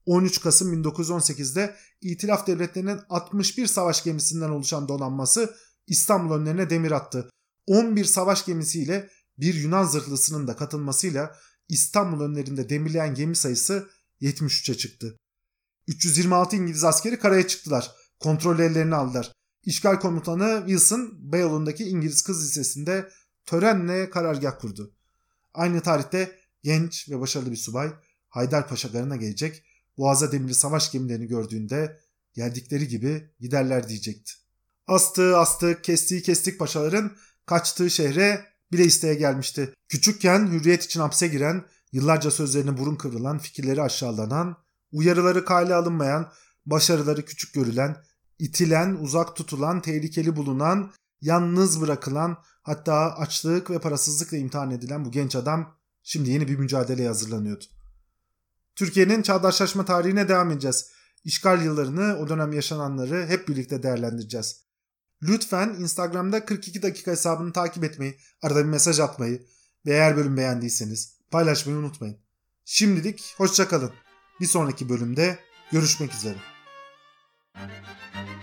13 0.06 0.40
Kasım 0.40 0.82
1918'de 0.82 1.76
İtilaf 2.00 2.46
Devletleri'nin 2.46 3.00
61 3.08 3.66
savaş 3.66 4.04
gemisinden 4.04 4.48
oluşan 4.50 4.88
donanması 4.88 5.54
İstanbul 5.86 6.34
önlerine 6.34 6.70
demir 6.70 6.90
attı. 6.90 7.30
11 7.66 8.04
savaş 8.04 8.44
gemisiyle 8.44 9.10
bir 9.38 9.54
Yunan 9.54 9.84
zırhlısının 9.84 10.46
da 10.46 10.56
katılmasıyla 10.56 11.36
İstanbul 11.68 12.20
önlerinde 12.20 12.68
demirleyen 12.68 13.14
gemi 13.14 13.36
sayısı 13.36 13.88
73'e 14.20 14.74
çıktı. 14.74 15.16
326 15.88 16.56
İngiliz 16.56 16.84
askeri 16.84 17.18
karaya 17.18 17.46
çıktılar. 17.48 17.90
Kontrol 18.18 18.58
ellerini 18.58 18.94
aldılar. 18.94 19.32
İşgal 19.64 20.00
komutanı 20.00 20.62
Wilson 20.66 21.32
Beyoğlu'ndaki 21.32 21.84
İngiliz 21.84 22.22
Kız 22.22 22.44
Lisesi'nde 22.44 23.08
törenle 23.46 24.10
karargah 24.10 24.58
kurdu. 24.58 24.94
Aynı 25.54 25.80
tarihte 25.80 26.38
genç 26.62 27.10
ve 27.10 27.20
başarılı 27.20 27.50
bir 27.50 27.56
subay 27.56 27.92
Haydarpaşa 28.28 28.88
garına 28.88 29.16
gelecek, 29.16 29.64
boğaza 29.98 30.32
demirli 30.32 30.54
savaş 30.54 30.92
gemilerini 30.92 31.26
gördüğünde 31.26 32.00
geldikleri 32.34 32.88
gibi 32.88 33.30
giderler 33.40 33.88
diyecekti. 33.88 34.32
Astığı 34.86 35.38
astık, 35.38 35.84
kestiği 35.84 36.22
kestik 36.22 36.58
paşaların 36.58 37.16
kaçtığı 37.46 37.90
şehre 37.90 38.44
bile 38.72 38.84
isteye 38.84 39.14
gelmişti. 39.14 39.74
Küçükken 39.88 40.46
hürriyet 40.46 40.84
için 40.84 41.00
hapse 41.00 41.28
giren, 41.28 41.64
yıllarca 41.92 42.30
sözlerine 42.30 42.78
burun 42.78 42.96
kıvrılan, 42.96 43.38
fikirleri 43.38 43.82
aşağılanan, 43.82 44.56
uyarıları 44.92 45.44
kale 45.44 45.74
alınmayan, 45.74 46.32
başarıları 46.66 47.24
küçük 47.24 47.54
görülen, 47.54 47.96
itilen, 48.38 48.94
uzak 48.94 49.36
tutulan, 49.36 49.82
tehlikeli 49.82 50.36
bulunan, 50.36 50.92
yalnız 51.20 51.80
bırakılan, 51.80 52.38
hatta 52.62 53.16
açlık 53.16 53.70
ve 53.70 53.78
parasızlıkla 53.78 54.36
imtihan 54.36 54.70
edilen 54.70 55.04
bu 55.04 55.10
genç 55.10 55.36
adam 55.36 55.74
şimdi 56.02 56.30
yeni 56.30 56.48
bir 56.48 56.56
mücadeleye 56.56 57.08
hazırlanıyordu. 57.08 57.64
Türkiye'nin 58.76 59.22
çağdaşlaşma 59.22 59.84
tarihine 59.84 60.28
devam 60.28 60.50
edeceğiz. 60.50 60.90
İşgal 61.24 61.62
yıllarını, 61.64 62.18
o 62.18 62.28
dönem 62.28 62.52
yaşananları 62.52 63.26
hep 63.26 63.48
birlikte 63.48 63.82
değerlendireceğiz. 63.82 64.62
Lütfen 65.22 65.68
Instagram'da 65.68 66.44
42 66.44 66.82
dakika 66.82 67.10
hesabını 67.10 67.52
takip 67.52 67.84
etmeyi, 67.84 68.18
arada 68.42 68.58
bir 68.58 68.68
mesaj 68.68 69.00
atmayı 69.00 69.46
ve 69.86 69.90
eğer 69.90 70.16
bölüm 70.16 70.36
beğendiyseniz 70.36 71.18
paylaşmayı 71.30 71.78
unutmayın. 71.78 72.18
Şimdilik 72.64 73.34
hoşçakalın. 73.36 73.92
Bir 74.40 74.46
sonraki 74.46 74.88
bölümde 74.88 75.38
görüşmek 75.72 76.14
üzere. 76.14 76.36
Thank 77.54 78.26
you. 78.26 78.41